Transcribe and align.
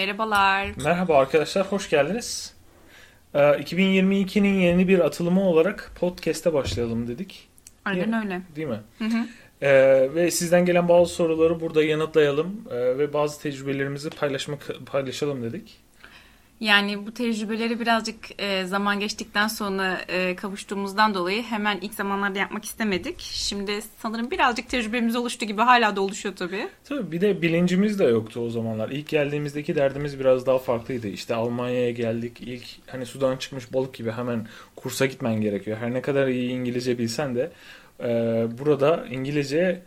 Merhabalar. 0.00 0.68
Merhaba 0.84 1.18
arkadaşlar, 1.18 1.66
hoş 1.72 1.90
geldiniz. 1.90 2.54
Ee, 3.34 3.38
2022'nin 3.38 4.60
yeni 4.60 4.88
bir 4.88 4.98
atılımı 4.98 5.48
olarak 5.48 5.92
podcast'e 6.00 6.52
başlayalım 6.52 7.08
dedik. 7.08 7.48
Aynen 7.84 8.24
öyle. 8.24 8.42
Değil 8.56 8.68
mi? 8.68 8.80
Hı 8.98 9.04
hı. 9.04 9.26
Ee, 9.62 10.14
ve 10.14 10.30
sizden 10.30 10.64
gelen 10.64 10.88
bazı 10.88 11.14
soruları 11.14 11.60
burada 11.60 11.84
yanıtlayalım 11.84 12.64
ee, 12.70 12.98
ve 12.98 13.12
bazı 13.12 13.42
tecrübelerimizi 13.42 14.10
paylaşmak 14.10 14.70
paylaşalım 14.86 15.42
dedik. 15.42 15.78
Yani 16.60 17.06
bu 17.06 17.14
tecrübeleri 17.14 17.80
birazcık 17.80 18.16
e, 18.38 18.64
zaman 18.64 19.00
geçtikten 19.00 19.48
sonra 19.48 20.00
e, 20.08 20.36
kavuştuğumuzdan 20.36 21.14
dolayı 21.14 21.42
hemen 21.42 21.78
ilk 21.80 21.94
zamanlarda 21.94 22.38
yapmak 22.38 22.64
istemedik. 22.64 23.20
Şimdi 23.20 23.72
sanırım 23.98 24.30
birazcık 24.30 24.68
tecrübemiz 24.68 25.16
oluştu 25.16 25.44
gibi 25.44 25.62
hala 25.62 25.96
da 25.96 26.00
oluşuyor 26.00 26.36
tabii. 26.36 26.68
Tabii 26.84 27.12
bir 27.12 27.20
de 27.20 27.42
bilincimiz 27.42 27.98
de 27.98 28.04
yoktu 28.04 28.40
o 28.40 28.50
zamanlar. 28.50 28.88
İlk 28.90 29.08
geldiğimizdeki 29.08 29.74
derdimiz 29.74 30.20
biraz 30.20 30.46
daha 30.46 30.58
farklıydı. 30.58 31.08
İşte 31.08 31.34
Almanya'ya 31.34 31.90
geldik. 31.90 32.40
İlk 32.40 32.64
hani 32.86 33.06
sudan 33.06 33.36
çıkmış 33.36 33.72
balık 33.72 33.94
gibi 33.94 34.10
hemen 34.10 34.46
kursa 34.76 35.06
gitmen 35.06 35.40
gerekiyor. 35.40 35.76
Her 35.80 35.94
ne 35.94 36.02
kadar 36.02 36.28
iyi 36.28 36.50
İngilizce 36.50 36.98
bilsen 36.98 37.34
de 37.34 37.52
e, 38.00 38.08
burada 38.58 39.06
İngilizce 39.10 39.82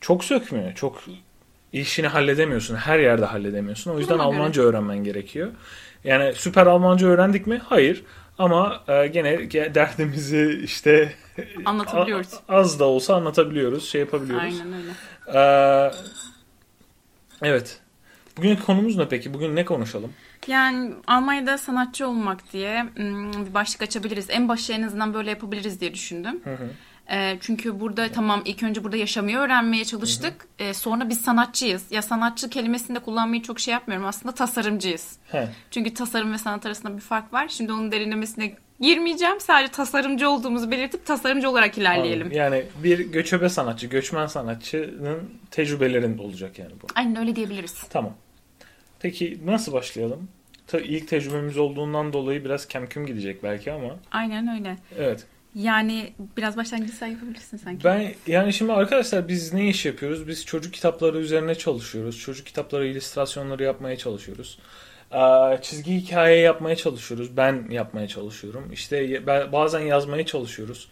çok 0.00 0.24
sökmüyor. 0.24 0.74
Çok 0.74 1.02
işini 1.80 2.06
halledemiyorsun. 2.06 2.76
Her 2.76 2.98
yerde 2.98 3.24
halledemiyorsun. 3.24 3.90
O 3.90 3.98
yüzden 3.98 4.14
Duruma 4.14 4.30
göre. 4.30 4.40
Almanca 4.40 4.62
öğrenmen 4.62 5.04
gerekiyor. 5.04 5.50
Yani 6.04 6.32
süper 6.34 6.66
Almanca 6.66 7.06
öğrendik 7.06 7.46
mi? 7.46 7.60
Hayır. 7.64 8.04
Ama 8.38 8.84
e, 8.88 9.06
gene 9.06 9.34
ge- 9.34 9.74
derdimizi 9.74 10.60
işte 10.64 11.12
Anlatabiliyoruz. 11.64 12.28
az 12.48 12.80
da 12.80 12.84
olsa 12.84 13.14
anlatabiliyoruz, 13.14 13.88
şey 13.88 14.00
yapabiliyoruz. 14.00 14.60
Aynen 14.60 14.72
öyle. 14.72 14.90
Ee, 15.38 15.90
evet. 17.42 17.80
Bugün 18.36 18.56
konumuz 18.56 18.96
ne 18.96 19.08
peki? 19.08 19.34
Bugün 19.34 19.56
ne 19.56 19.64
konuşalım? 19.64 20.12
Yani 20.46 20.92
Almanya'da 21.06 21.58
sanatçı 21.58 22.08
olmak 22.08 22.52
diye 22.52 22.82
hmm, 22.96 23.46
bir 23.46 23.54
başlık 23.54 23.82
açabiliriz. 23.82 24.26
En 24.30 24.48
başta 24.48 24.72
en 24.72 24.82
azından 24.82 25.14
böyle 25.14 25.30
yapabiliriz 25.30 25.80
diye 25.80 25.94
düşündüm. 25.94 26.40
Hı 26.44 26.54
hı. 26.54 26.68
E, 27.10 27.38
çünkü 27.40 27.80
burada 27.80 28.08
tamam 28.08 28.42
ilk 28.44 28.62
önce 28.62 28.84
burada 28.84 28.96
yaşamayı 28.96 29.36
öğrenmeye 29.36 29.84
çalıştık. 29.84 30.48
E, 30.58 30.74
sonra 30.74 31.08
biz 31.08 31.20
sanatçıyız. 31.20 31.92
Ya 31.92 32.02
sanatçı 32.02 32.50
kelimesini 32.50 32.96
de 32.96 33.00
kullanmayı 33.00 33.42
çok 33.42 33.60
şey 33.60 33.72
yapmıyorum. 33.72 34.06
Aslında 34.06 34.34
tasarımcıyız. 34.34 35.16
He. 35.32 35.48
Çünkü 35.70 35.94
tasarım 35.94 36.32
ve 36.32 36.38
sanat 36.38 36.66
arasında 36.66 36.96
bir 36.96 37.00
fark 37.00 37.32
var. 37.32 37.48
Şimdi 37.48 37.72
onun 37.72 37.92
derinlemesine 37.92 38.56
girmeyeceğim. 38.80 39.40
Sadece 39.40 39.72
tasarımcı 39.72 40.30
olduğumuzu 40.30 40.70
belirtip 40.70 41.06
tasarımcı 41.06 41.50
olarak 41.50 41.78
ilerleyelim. 41.78 42.22
Anladım. 42.22 42.38
Yani 42.38 42.64
bir 42.82 42.98
göçebe 42.98 43.48
sanatçı, 43.48 43.86
göçmen 43.86 44.26
sanatçının 44.26 45.30
tecrübelerinde 45.50 46.22
olacak 46.22 46.58
yani 46.58 46.72
bu. 46.82 46.86
Aynen 46.94 47.16
öyle 47.16 47.36
diyebiliriz. 47.36 47.82
Tamam. 47.90 48.12
Peki 49.00 49.40
nasıl 49.44 49.72
başlayalım? 49.72 50.28
Ta, 50.66 50.80
ilk 50.80 51.08
tecrübemiz 51.08 51.58
olduğundan 51.58 52.12
dolayı 52.12 52.44
biraz 52.44 52.68
kemküm 52.68 53.06
gidecek 53.06 53.42
belki 53.42 53.72
ama. 53.72 53.96
Aynen 54.10 54.56
öyle. 54.56 54.76
Evet. 54.98 55.26
Yani 55.56 56.12
biraz 56.36 56.56
başlangıç 56.56 56.94
sen 56.94 57.06
yapabilirsin 57.06 57.56
sanki. 57.56 57.84
Ben 57.84 58.14
yani 58.26 58.52
şimdi 58.52 58.72
arkadaşlar 58.72 59.28
biz 59.28 59.52
ne 59.52 59.68
iş 59.68 59.86
yapıyoruz? 59.86 60.28
Biz 60.28 60.46
çocuk 60.46 60.74
kitapları 60.74 61.18
üzerine 61.18 61.54
çalışıyoruz. 61.54 62.18
Çocuk 62.18 62.46
kitapları 62.46 62.86
illüstrasyonları 62.86 63.62
yapmaya 63.62 63.96
çalışıyoruz. 63.96 64.58
Çizgi 65.62 65.94
hikaye 65.94 66.40
yapmaya 66.40 66.76
çalışıyoruz. 66.76 67.36
Ben 67.36 67.66
yapmaya 67.70 68.08
çalışıyorum. 68.08 68.72
İşte 68.72 69.26
bazen 69.52 69.80
yazmaya 69.80 70.26
çalışıyoruz. 70.26 70.88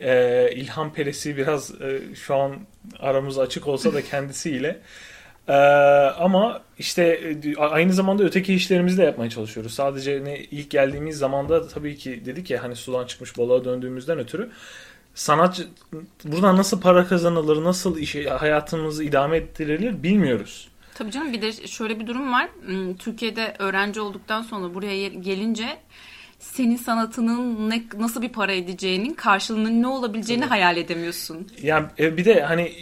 Ee, 0.00 0.50
İlham 0.54 0.92
Peresi 0.92 1.36
biraz 1.36 1.80
e, 1.80 2.00
şu 2.14 2.36
an 2.36 2.56
aramız 2.98 3.38
açık 3.38 3.68
olsa 3.68 3.94
da 3.94 4.02
kendisiyle. 4.10 4.80
Ee, 5.50 5.52
ama 6.18 6.60
işte 6.78 7.02
e, 7.44 7.56
aynı 7.56 7.92
zamanda 7.92 8.24
öteki 8.24 8.54
işlerimizi 8.54 8.98
de 8.98 9.02
yapmaya 9.02 9.30
çalışıyoruz. 9.30 9.74
Sadece 9.74 10.24
ne 10.24 10.38
ilk 10.38 10.70
geldiğimiz 10.70 11.18
zamanda 11.18 11.68
tabii 11.68 11.96
ki 11.96 12.22
dedik 12.24 12.50
ya 12.50 12.62
hani 12.62 12.76
sudan 12.76 13.06
çıkmış 13.06 13.38
balığa 13.38 13.64
döndüğümüzden 13.64 14.18
ötürü 14.18 14.50
sanat 15.14 15.66
buradan 16.24 16.56
nasıl 16.56 16.80
para 16.80 17.06
kazanılır, 17.06 17.64
nasıl 17.64 17.98
işe, 17.98 18.24
hayatımızı 18.24 19.04
idame 19.04 19.36
ettirilir 19.36 20.02
bilmiyoruz. 20.02 20.68
Tabii 20.94 21.10
canım 21.10 21.32
bir 21.32 21.42
de 21.42 21.52
şöyle 21.52 22.00
bir 22.00 22.06
durum 22.06 22.32
var. 22.32 22.48
Hmm, 22.66 22.96
Türkiye'de 22.96 23.56
öğrenci 23.58 24.00
olduktan 24.00 24.42
sonra 24.42 24.74
buraya 24.74 25.08
gelince 25.08 25.78
senin 26.38 26.76
sanatının 26.76 27.70
ne, 27.70 27.82
nasıl 27.98 28.22
bir 28.22 28.28
para 28.28 28.52
edeceğinin 28.52 29.14
karşılığının 29.14 29.82
ne 29.82 29.86
olabileceğini 29.86 30.44
hayal 30.44 30.76
edemiyorsun. 30.76 31.48
Yani 31.62 31.86
e, 31.98 32.16
bir 32.16 32.24
de 32.24 32.42
hani 32.42 32.72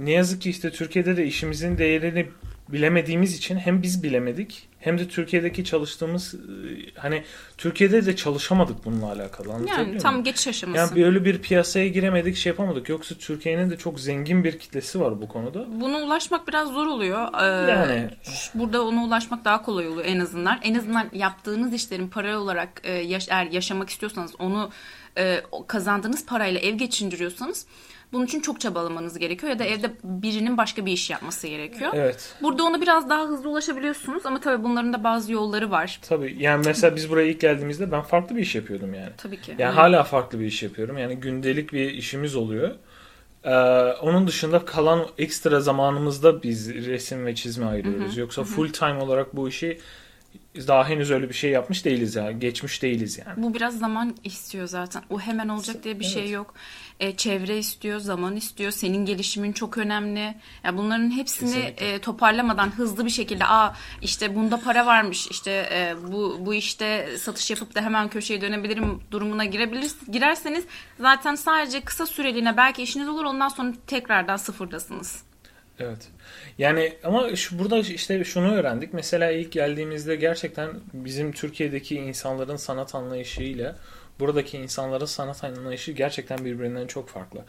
ne 0.00 0.10
yazık 0.10 0.42
ki 0.42 0.50
işte 0.50 0.70
Türkiye'de 0.70 1.16
de 1.16 1.26
işimizin 1.26 1.78
değerini 1.78 2.26
bilemediğimiz 2.68 3.36
için 3.36 3.56
hem 3.56 3.82
biz 3.82 4.02
bilemedik 4.02 4.68
hem 4.80 4.98
de 4.98 5.08
Türkiye'deki 5.08 5.64
çalıştığımız 5.64 6.34
e, 6.34 6.38
hani 6.94 7.22
Türkiye'de 7.58 8.06
de 8.06 8.16
çalışamadık 8.16 8.84
bununla 8.84 9.06
alakalı. 9.12 9.48
Yani 9.68 9.98
tam 9.98 10.12
muyum? 10.12 10.24
geçiş 10.24 10.48
aşaması. 10.48 10.78
Yani 10.78 11.04
böyle 11.06 11.24
bir 11.24 11.38
piyasaya 11.38 11.88
giremedik, 11.88 12.36
şey 12.36 12.50
yapamadık. 12.50 12.88
Yoksa 12.88 13.14
Türkiye'nin 13.14 13.70
de 13.70 13.76
çok 13.76 14.00
zengin 14.00 14.44
bir 14.44 14.58
kitlesi 14.58 15.00
var 15.00 15.20
bu 15.22 15.28
konuda. 15.28 15.80
Buna 15.80 15.98
ulaşmak 15.98 16.48
biraz 16.48 16.68
zor 16.68 16.86
oluyor. 16.86 17.28
Ee, 17.42 17.70
Yani. 17.70 18.10
burada 18.54 18.82
ona 18.86 19.04
ulaşmak 19.04 19.44
daha 19.44 19.62
kolay 19.62 19.88
oluyor 19.88 20.04
en 20.06 20.20
azından. 20.20 20.58
En 20.62 20.74
azından 20.74 21.10
yaptığınız 21.12 21.72
işlerin 21.74 22.08
para 22.08 22.38
olarak 22.40 22.68
e, 22.84 22.92
yaş- 22.92 23.28
eğer 23.30 23.46
yaşamak 23.46 23.90
istiyorsanız 23.90 24.32
onu 24.38 24.70
e, 25.18 25.40
kazandığınız 25.66 26.26
parayla 26.26 26.60
ev 26.60 26.74
geçindiriyorsanız 26.74 27.66
bunun 28.12 28.26
için 28.26 28.40
çok 28.40 28.60
çabalamanız 28.60 29.18
gerekiyor 29.18 29.52
ya 29.52 29.58
da 29.58 29.64
evde 29.64 29.90
birinin 30.04 30.56
başka 30.56 30.86
bir 30.86 30.92
iş 30.92 31.10
yapması 31.10 31.46
gerekiyor. 31.46 31.90
Evet. 31.94 32.34
Burada 32.42 32.64
ona 32.64 32.80
biraz 32.80 33.10
daha 33.10 33.24
hızlı 33.24 33.50
ulaşabiliyorsunuz 33.50 34.26
ama 34.26 34.40
tabii 34.40 34.64
bunların 34.64 34.92
da 34.92 35.04
bazı 35.04 35.32
yolları 35.32 35.70
var. 35.70 36.00
Tabii. 36.02 36.36
Yani 36.38 36.62
mesela 36.66 36.96
biz 36.96 37.10
buraya 37.10 37.26
ilk 37.26 37.40
geldiğimizde 37.40 37.92
ben 37.92 38.02
farklı 38.02 38.36
bir 38.36 38.42
iş 38.42 38.54
yapıyordum 38.54 38.94
yani. 38.94 39.10
Tabii 39.16 39.40
ki. 39.40 39.54
Yani 39.58 39.74
hala 39.74 40.04
farklı 40.04 40.40
bir 40.40 40.46
iş 40.46 40.62
yapıyorum. 40.62 40.98
Yani 40.98 41.16
gündelik 41.16 41.72
bir 41.72 41.90
işimiz 41.90 42.36
oluyor. 42.36 42.70
Ee, 43.44 43.50
onun 44.02 44.28
dışında 44.28 44.64
kalan 44.64 45.06
ekstra 45.18 45.60
zamanımızda 45.60 46.42
biz 46.42 46.74
resim 46.74 47.26
ve 47.26 47.34
çizme 47.34 47.66
ayırıyoruz. 47.66 48.16
Yoksa 48.16 48.44
full 48.44 48.72
time 48.72 49.02
olarak 49.02 49.36
bu 49.36 49.48
işi 49.48 49.80
daha 50.56 50.88
henüz 50.88 51.10
öyle 51.10 51.28
bir 51.28 51.34
şey 51.34 51.50
yapmış 51.50 51.84
değiliz 51.84 52.16
yani. 52.16 52.38
Geçmiş 52.38 52.82
değiliz 52.82 53.18
yani. 53.26 53.42
Bu 53.42 53.54
biraz 53.54 53.78
zaman 53.78 54.16
istiyor 54.24 54.66
zaten. 54.66 55.02
O 55.10 55.20
hemen 55.20 55.48
olacak 55.48 55.84
diye 55.84 56.00
bir 56.00 56.04
şey 56.04 56.22
Evet. 56.22 56.32
yok. 56.32 56.54
E, 57.00 57.16
çevre 57.16 57.58
istiyor, 57.58 58.00
zaman 58.00 58.36
istiyor. 58.36 58.70
Senin 58.70 59.06
gelişimin 59.06 59.52
çok 59.52 59.78
önemli. 59.78 60.34
Ya 60.64 60.76
bunların 60.76 61.10
hepsini 61.10 61.50
Kesinlikle. 61.54 61.92
e, 61.92 61.98
toparlamadan 61.98 62.70
hızlı 62.70 63.04
bir 63.04 63.10
şekilde 63.10 63.44
aa 63.46 63.74
işte 64.02 64.34
bunda 64.34 64.60
para 64.60 64.86
varmış. 64.86 65.28
işte 65.30 65.50
e, 65.72 65.94
bu 66.12 66.36
bu 66.40 66.54
işte 66.54 67.08
satış 67.18 67.50
yapıp 67.50 67.74
da 67.74 67.80
hemen 67.80 68.08
köşeye 68.08 68.40
dönebilirim 68.40 69.00
durumuna 69.10 69.44
girebilir 69.44 69.90
girerseniz 70.12 70.64
zaten 71.00 71.34
sadece 71.34 71.80
kısa 71.80 72.06
süreliğine 72.06 72.56
belki 72.56 72.82
işiniz 72.82 73.08
olur. 73.08 73.24
Ondan 73.24 73.48
sonra 73.48 73.72
tekrardan 73.86 74.36
sıfırdasınız. 74.36 75.22
Evet. 75.80 76.08
Yani 76.58 76.92
ama 77.04 77.36
şu, 77.36 77.58
burada 77.58 77.78
işte 77.78 78.24
şunu 78.24 78.54
öğrendik. 78.54 78.94
Mesela 78.94 79.30
ilk 79.30 79.52
geldiğimizde 79.52 80.16
gerçekten 80.16 80.70
bizim 80.92 81.32
Türkiye'deki 81.32 81.96
insanların 81.96 82.56
sanat 82.56 82.94
anlayışıyla 82.94 83.76
buradaki 84.20 84.58
insanların 84.58 85.04
sanat 85.04 85.44
anlayışı 85.44 85.92
gerçekten 85.92 86.44
birbirinden 86.44 86.86
çok 86.86 87.08
farklı. 87.08 87.40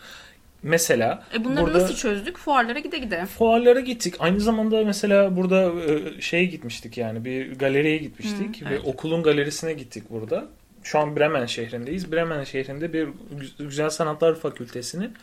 Mesela 0.64 1.24
E 1.36 1.44
bunları 1.44 1.66
burada 1.66 1.80
nasıl 1.80 1.96
çözdük? 1.96 2.38
Fuarlara 2.38 2.80
gide 2.80 2.98
gide. 2.98 3.26
fuarlara 3.26 3.80
gittik. 3.80 4.16
Aynı 4.20 4.40
zamanda 4.40 4.84
mesela 4.84 5.36
burada 5.36 5.72
e, 5.92 6.22
şeye 6.22 6.46
gitmiştik 6.46 6.98
yani 6.98 7.26
bir 7.26 7.56
galeriye 7.56 7.98
gitmiştik 7.98 8.62
Hı, 8.62 8.66
ve 8.66 8.70
evet. 8.76 8.82
okulun 8.86 9.24
galerisine 9.24 9.74
gittik 9.74 10.04
burada. 10.10 10.48
Şu 10.84 11.00
an 11.00 11.16
Bremen 11.16 11.46
şehrindeyiz. 11.46 12.12
Bremen 12.12 12.44
şehrinde 12.44 12.94
bir 12.94 13.08
Gü- 13.08 13.68
Güzel 13.68 13.90
Sanatlar 13.90 14.36
Fakültesinin 14.36 15.14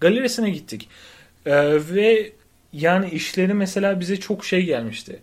galerisine 0.00 0.50
gittik. 0.50 0.88
E, 1.46 1.54
ve 1.94 2.32
yani 2.72 3.10
işleri 3.10 3.54
mesela 3.54 4.00
bize 4.00 4.16
çok 4.20 4.44
şey 4.44 4.64
gelmişti. 4.64 5.22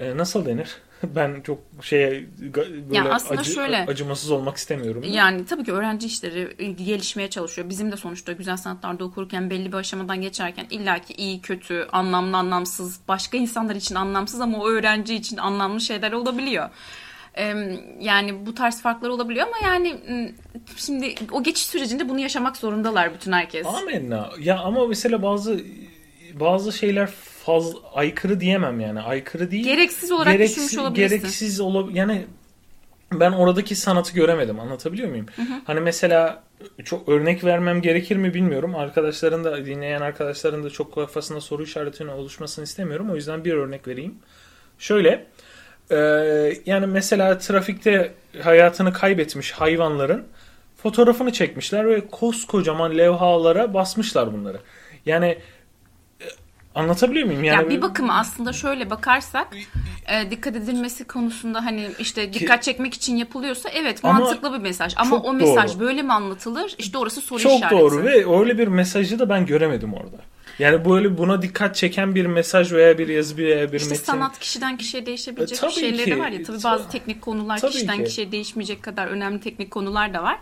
E, 0.00 0.16
nasıl 0.16 0.46
denir? 0.46 0.68
Ben 1.02 1.40
çok 1.40 1.58
şeye 1.82 2.26
böyle 2.38 2.96
Ya 2.96 3.10
aslında 3.10 3.40
acı- 3.40 3.52
şöyle. 3.52 3.76
acımasız 3.86 4.30
olmak 4.30 4.56
istemiyorum. 4.56 5.04
Yani 5.06 5.46
tabii 5.46 5.64
ki 5.64 5.72
öğrenci 5.72 6.06
işleri 6.06 6.54
e, 6.58 6.64
gelişmeye 6.66 7.30
çalışıyor. 7.30 7.68
Bizim 7.68 7.92
de 7.92 7.96
sonuçta 7.96 8.32
güzel 8.32 8.56
sanatlarda 8.56 9.04
okurken 9.04 9.50
belli 9.50 9.72
bir 9.72 9.76
aşamadan 9.76 10.20
geçerken 10.20 10.66
illaki 10.70 11.14
iyi, 11.14 11.40
kötü, 11.40 11.88
anlamlı, 11.92 12.36
anlamsız, 12.36 13.00
başka 13.08 13.36
insanlar 13.36 13.74
için 13.74 13.94
anlamsız 13.94 14.40
ama 14.40 14.58
o 14.58 14.68
öğrenci 14.68 15.14
için 15.14 15.36
anlamlı 15.36 15.80
şeyler 15.80 16.12
olabiliyor. 16.12 16.70
Yani 18.00 18.46
bu 18.46 18.54
tarz 18.54 18.82
farklar 18.82 19.08
olabiliyor 19.08 19.46
ama 19.46 19.68
yani 19.68 19.96
şimdi 20.76 21.14
o 21.32 21.42
geçiş 21.42 21.66
sürecinde 21.66 22.08
bunu 22.08 22.20
yaşamak 22.20 22.56
zorundalar 22.56 23.14
bütün 23.14 23.32
herkes. 23.32 23.66
Amenna. 23.66 24.30
Ya 24.40 24.58
ama 24.58 24.86
mesela 24.86 25.22
bazı 25.22 25.60
bazı 26.40 26.72
şeyler 26.72 27.10
fazla 27.44 27.78
aykırı 27.94 28.40
diyemem 28.40 28.80
yani. 28.80 29.00
Aykırı 29.00 29.50
değil. 29.50 29.64
Gereksiz 29.64 30.12
olarak 30.12 30.38
düşünmüş 30.38 30.78
olabilirsin. 30.78 31.16
Gereksiz 31.16 31.60
olab 31.60 31.90
yani 31.94 32.26
ben 33.12 33.32
oradaki 33.32 33.74
sanatı 33.74 34.14
göremedim. 34.14 34.60
Anlatabiliyor 34.60 35.08
muyum? 35.08 35.26
Hani 35.64 35.80
mesela 35.80 36.42
çok 36.84 37.08
örnek 37.08 37.44
vermem 37.44 37.82
gerekir 37.82 38.16
mi 38.16 38.34
bilmiyorum. 38.34 38.74
Arkadaşların 38.74 39.44
da 39.44 39.66
dinleyen 39.66 40.00
arkadaşların 40.00 40.64
da 40.64 40.70
çok 40.70 40.94
kafasında 40.94 41.40
soru 41.40 41.62
işaretinin 41.62 42.08
oluşmasını 42.08 42.64
istemiyorum. 42.64 43.10
O 43.10 43.14
yüzden 43.14 43.44
bir 43.44 43.52
örnek 43.52 43.88
vereyim. 43.88 44.14
Şöyle 44.78 45.26
e, 45.90 45.96
yani 46.66 46.86
mesela 46.86 47.38
trafikte 47.38 48.14
hayatını 48.42 48.92
kaybetmiş 48.92 49.52
hayvanların 49.52 50.24
fotoğrafını 50.76 51.32
çekmişler 51.32 51.88
ve 51.88 52.06
koskocaman 52.06 52.98
levhalara 52.98 53.74
basmışlar 53.74 54.32
bunları. 54.32 54.58
Yani 55.06 55.38
anlatabiliyor 56.74 57.26
muyum? 57.26 57.44
Yani 57.44 57.56
Yani 57.62 57.70
bir 57.76 57.82
bakıma 57.82 58.14
aslında 58.18 58.52
şöyle 58.52 58.90
bakarsak 58.90 59.48
e, 60.06 60.30
dikkat 60.30 60.56
edilmesi 60.56 61.04
konusunda 61.04 61.64
hani 61.64 61.88
işte 61.98 62.32
dikkat 62.32 62.62
çekmek 62.62 62.94
için 62.94 63.16
yapılıyorsa 63.16 63.68
evet 63.68 64.00
Ama 64.02 64.18
mantıklı 64.20 64.52
bir 64.52 64.58
mesaj. 64.58 64.92
Ama 64.96 65.10
çok 65.10 65.24
o 65.24 65.32
mesaj 65.32 65.70
doğru. 65.74 65.80
böyle 65.80 66.02
mi 66.02 66.12
anlatılır? 66.12 66.74
İşte 66.78 66.98
orası 66.98 67.20
soru 67.20 67.38
Çok 67.40 67.52
işareti. 67.56 67.80
doğru 67.80 68.04
ve 68.04 68.38
öyle 68.40 68.58
bir 68.58 68.68
mesajı 68.68 69.18
da 69.18 69.28
ben 69.28 69.46
göremedim 69.46 69.94
orada. 69.94 70.16
Yani 70.58 70.84
böyle 70.84 71.18
buna 71.18 71.42
dikkat 71.42 71.76
çeken 71.76 72.14
bir 72.14 72.26
mesaj 72.26 72.72
veya 72.72 72.98
bir 72.98 73.08
yazı 73.08 73.36
veya 73.36 73.72
bir 73.72 73.76
İşte 73.80 73.90
metin. 73.90 74.04
sanat 74.04 74.38
kişiden 74.38 74.76
kişiye 74.76 75.06
değişebilecek 75.06 75.58
E, 75.58 75.60
tabii 75.60 75.72
şeyleri 75.72 76.04
ki. 76.04 76.18
var 76.18 76.28
ya. 76.28 76.42
Tabii 76.42 76.64
bazı 76.64 76.88
teknik 76.90 77.22
konular 77.22 77.58
Tabii 77.58 77.72
kişiden 77.72 77.98
ki. 77.98 78.04
kişiye 78.04 78.32
değişmeyecek 78.32 78.82
kadar 78.82 79.06
önemli 79.06 79.40
teknik 79.40 79.70
konular 79.70 80.14
da 80.14 80.22
var. 80.22 80.38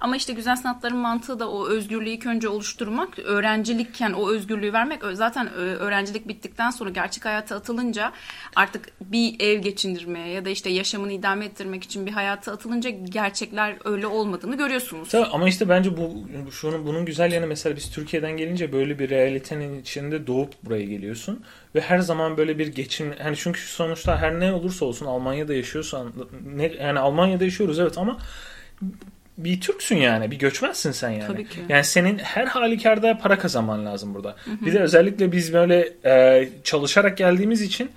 Ama 0.00 0.16
işte 0.16 0.32
güzel 0.32 0.56
sanatların 0.56 0.96
mantığı 0.96 1.38
da 1.38 1.50
o 1.50 1.68
özgürlüğü 1.68 2.10
ilk 2.10 2.26
önce 2.26 2.48
oluşturmak, 2.48 3.18
öğrencilikken 3.18 4.12
o 4.12 4.30
özgürlüğü 4.30 4.72
vermek. 4.72 5.02
Zaten 5.12 5.52
öğrencilik 5.54 6.28
bittikten 6.28 6.70
sonra 6.70 6.90
gerçek 6.90 7.24
hayata 7.24 7.56
atılınca 7.56 8.12
artık 8.56 8.88
bir 9.00 9.40
ev 9.40 9.58
geçindirmeye 9.58 10.28
ya 10.28 10.44
da 10.44 10.50
işte 10.50 10.70
yaşamını 10.70 11.12
idame 11.12 11.44
ettirmek 11.44 11.84
için 11.84 12.06
bir 12.06 12.12
hayata 12.12 12.52
atılınca 12.52 12.90
gerçekler 12.90 13.76
öyle 13.84 14.06
olmadığını 14.06 14.56
görüyorsunuz. 14.56 15.08
Tabii 15.08 15.26
ama 15.26 15.48
işte 15.48 15.68
bence 15.68 15.96
bu 15.96 16.28
şunun 16.50 16.86
bunun 16.86 17.04
güzel 17.04 17.32
yanı 17.32 17.46
mesela 17.46 17.76
biz 17.76 17.90
Türkiye'den 17.90 18.36
gelince 18.36 18.72
böyle 18.72 18.98
bir 18.98 19.10
realitenin 19.10 19.80
içinde 19.80 20.26
doğup 20.26 20.62
buraya 20.62 20.84
geliyorsun 20.84 21.44
ve 21.74 21.80
her 21.80 21.98
zaman 21.98 22.36
böyle 22.36 22.58
bir 22.58 22.66
geçim 22.66 23.14
hani 23.22 23.36
çünkü 23.36 23.60
sonuçta 23.60 24.18
her 24.18 24.40
ne 24.40 24.52
olursa 24.52 24.84
olsun 24.84 25.06
Almanya'da 25.06 25.54
yaşıyorsan 25.54 26.12
ne 26.54 26.66
yani 26.66 26.98
Almanya'da 26.98 27.44
yaşıyoruz 27.44 27.78
evet 27.78 27.98
ama 27.98 28.18
bir 29.44 29.60
Türksün 29.60 29.96
yani 29.96 30.30
bir 30.30 30.38
göçmensin 30.38 30.90
sen 30.92 31.10
yani. 31.10 31.26
Tabii 31.26 31.48
ki. 31.48 31.60
Yani 31.68 31.84
senin 31.84 32.18
her 32.18 32.46
halükarda 32.46 33.18
para 33.18 33.38
kazanman 33.38 33.86
lazım 33.86 34.14
burada. 34.14 34.36
Bir 34.60 34.72
de 34.72 34.80
özellikle 34.80 35.32
biz 35.32 35.52
böyle 35.52 35.92
e, 36.04 36.48
çalışarak 36.64 37.16
geldiğimiz 37.18 37.62
için 37.62 37.90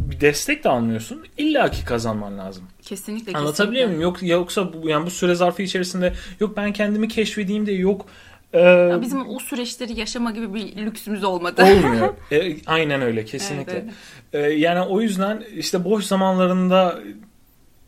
bir 0.00 0.20
destek 0.20 0.64
de 0.64 0.68
almıyorsun. 0.68 1.24
İlla 1.36 1.70
ki 1.70 1.84
kazanman 1.84 2.38
lazım. 2.38 2.64
Kesinlikle 2.82 3.32
Anlatabiliyor 3.32 3.86
kesinlikle. 3.88 4.06
muyum? 4.06 4.22
Yok 4.32 4.40
yoksa 4.40 4.72
bu, 4.72 4.88
yani 4.88 5.06
bu 5.06 5.10
süre 5.10 5.34
zarfı 5.34 5.62
içerisinde 5.62 6.12
yok 6.40 6.56
ben 6.56 6.72
kendimi 6.72 7.08
keşfedeyim 7.08 7.66
de 7.66 7.72
yok 7.72 8.06
e, 8.52 8.60
Ya 8.60 9.00
Bizim 9.00 9.28
o 9.28 9.38
süreçleri 9.38 10.00
yaşama 10.00 10.30
gibi 10.30 10.54
bir 10.54 10.76
lüksümüz 10.76 11.24
olmadı. 11.24 11.62
olmuyor. 11.62 12.14
E, 12.32 12.56
aynen 12.66 13.02
öyle 13.02 13.24
kesinlikle. 13.24 13.84
Evet, 14.32 14.46
E, 14.46 14.52
yani 14.52 14.80
o 14.80 15.00
yüzden 15.00 15.44
işte 15.56 15.84
boş 15.84 16.04
zamanlarında 16.04 16.98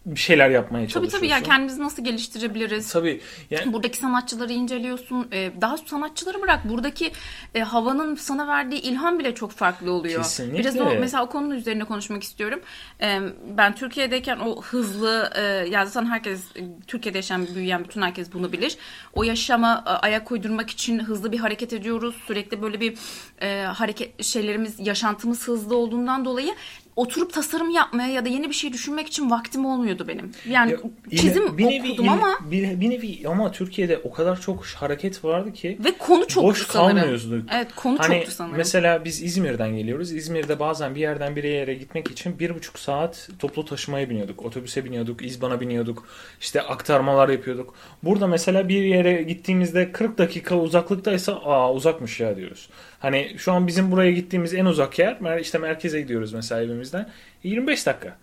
bir 0.07 0.21
şeyler 0.21 0.51
yapmaya 0.51 0.81
Tabii 0.81 0.93
çalışıyorsun. 0.93 1.19
tabii 1.19 1.29
yani 1.29 1.43
kendimizi 1.45 1.83
nasıl 1.83 2.05
geliştirebiliriz? 2.05 2.93
Tabii. 2.93 3.21
Yani 3.51 3.73
Buradaki 3.73 3.99
sanatçıları 3.99 4.53
inceliyorsun. 4.53 5.29
Ee, 5.33 5.53
daha 5.61 5.77
sanatçıları 5.77 6.43
bırak. 6.43 6.69
Buradaki 6.69 7.13
e, 7.55 7.61
havanın 7.61 8.15
sana 8.15 8.49
verdiği 8.49 8.81
ilham 8.81 9.19
bile 9.19 9.35
çok 9.35 9.51
farklı 9.53 9.93
oluyor. 9.93 10.23
Kesinlikle. 10.23 10.59
Biraz 10.59 10.77
o 10.77 10.95
mesela 11.01 11.25
o 11.25 11.29
konunun 11.29 11.55
üzerine 11.55 11.85
konuşmak 11.85 12.23
istiyorum. 12.23 12.61
Ee, 13.03 13.21
ben 13.57 13.75
Türkiye'deyken 13.75 14.39
o 14.39 14.63
hızlı 14.63 15.31
e, 15.37 15.43
ya 15.43 15.87
zaten 15.87 16.11
herkes 16.11 16.41
e, 16.57 16.61
Türkiye'de 16.87 17.19
yaşayan 17.19 17.47
büyüyen 17.55 17.85
bütün 17.85 18.03
herkes 18.03 18.33
bunu 18.33 18.53
bilir. 18.53 18.77
O 19.13 19.23
yaşama 19.23 19.85
e, 19.87 19.91
ayak 19.91 20.33
uydurmak 20.33 20.71
için 20.71 20.99
hızlı 20.99 21.33
bir 21.33 21.39
hareket 21.39 21.73
ediyoruz. 21.73 22.15
Sürekli 22.27 22.63
böyle 22.63 22.81
bir 22.81 22.99
e, 23.43 23.63
hareket 23.63 24.25
şeylerimiz 24.25 24.87
yaşantımız 24.87 25.49
hızlı 25.49 25.77
olduğundan 25.77 26.25
dolayı 26.25 26.55
oturup 27.01 27.33
tasarım 27.33 27.71
yapmaya 27.71 28.09
ya 28.09 28.25
da 28.25 28.29
yeni 28.29 28.49
bir 28.49 28.55
şey 28.55 28.73
düşünmek 28.73 29.07
için 29.07 29.31
vaktim 29.31 29.67
olmuyordu 29.67 30.09
benim. 30.09 30.33
Yani 30.49 30.73
Ya, 31.11 31.19
çizim 31.19 31.59
bir 31.59 31.67
nevi, 31.67 31.89
okudum 31.89 32.09
ama 32.09 32.39
bir, 32.51 32.81
bir 32.81 32.91
nevi 32.91 33.29
ama 33.29 33.53
Türkiye'de 33.53 33.99
o 33.99 34.11
kadar 34.13 34.41
çok 34.41 34.65
hareket 34.67 35.25
vardı 35.25 35.53
ki 35.53 35.79
ve 35.85 35.99
konu 35.99 36.27
çoktu 36.29 36.49
boş 36.49 36.67
sanırım. 36.67 36.97
kalmıyorduk. 36.99 37.49
Evet 37.55 37.75
konu 37.77 37.99
Hani 37.99 38.15
çoktu 38.15 38.31
sanırım. 38.31 38.57
mesela 38.57 39.05
biz 39.05 39.23
İzmir'den 39.23 39.77
geliyoruz. 39.77 40.13
İzmir'de 40.13 40.61
bazen 40.61 40.95
bir 40.95 41.01
yerden 41.01 41.37
bir 41.37 41.45
yere 41.45 41.75
gitmek 41.75 42.11
için 42.11 42.39
bir 42.39 42.55
buçuk 42.55 42.79
saat 42.79 43.29
toplu 43.39 43.65
taşımaya 43.65 44.11
biniyorduk. 44.11 44.43
Otobüse 44.45 44.85
biniyorduk, 44.85 45.23
İzban'a 45.23 45.61
biniyorduk. 45.61 46.07
İşte 46.41 46.63
aktarmalar 46.63 47.29
yapıyorduk. 47.29 47.75
Burada 48.03 48.27
mesela 48.27 48.69
bir 48.69 48.83
yere 48.83 49.23
gittiğimizde 49.23 49.93
40 49.93 50.19
dakika 50.19 50.57
uzaklıktaysa 50.59 51.33
aa 51.33 51.73
uzakmış 51.73 52.21
ya 52.21 52.37
diyoruz. 52.37 52.69
Hani 53.01 53.35
şu 53.39 53.53
an 53.53 53.67
bizim 53.67 53.91
buraya 53.91 54.13
gittiğimiz 54.13 54.55
en 54.55 54.65
uzak 54.65 54.99
yer 54.99 55.39
işte 55.41 55.59
merkeze 55.59 56.01
gidiyoruz 56.01 56.33
mesela 56.33 56.63
evimizden. 56.63 57.09
25 57.43 57.87
dakika. 57.87 58.17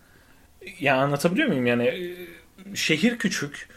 Ya 0.80 0.96
anlatabiliyor 0.96 1.48
muyum 1.48 1.66
yani? 1.66 1.84
e, 1.86 2.76
Şehir 2.76 3.18
küçük. 3.18 3.68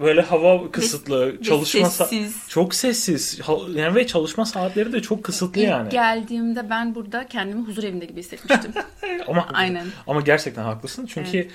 Böyle 0.00 0.20
hava 0.20 0.70
kısıtlı, 0.70 1.38
ve 1.38 1.42
çalışma 1.42 1.80
sa- 1.80 1.90
sessiz. 2.08 2.48
çok 2.48 2.74
sessiz. 2.74 3.40
Yani 3.74 3.94
ve 3.94 4.06
çalışma 4.06 4.44
saatleri 4.44 4.92
de 4.92 5.02
çok 5.02 5.24
kısıtlı 5.24 5.60
İlk 5.60 5.68
yani. 5.68 5.88
geldiğimde 5.88 6.70
ben 6.70 6.94
burada 6.94 7.26
kendimi 7.28 7.66
huzur 7.66 7.84
evinde 7.84 8.04
gibi 8.04 8.20
hissetmiştim. 8.20 8.72
Ama 9.28 9.48
Aynen. 9.52 9.86
ama 10.06 10.20
gerçekten 10.20 10.62
haklısın. 10.62 11.06
Çünkü 11.06 11.48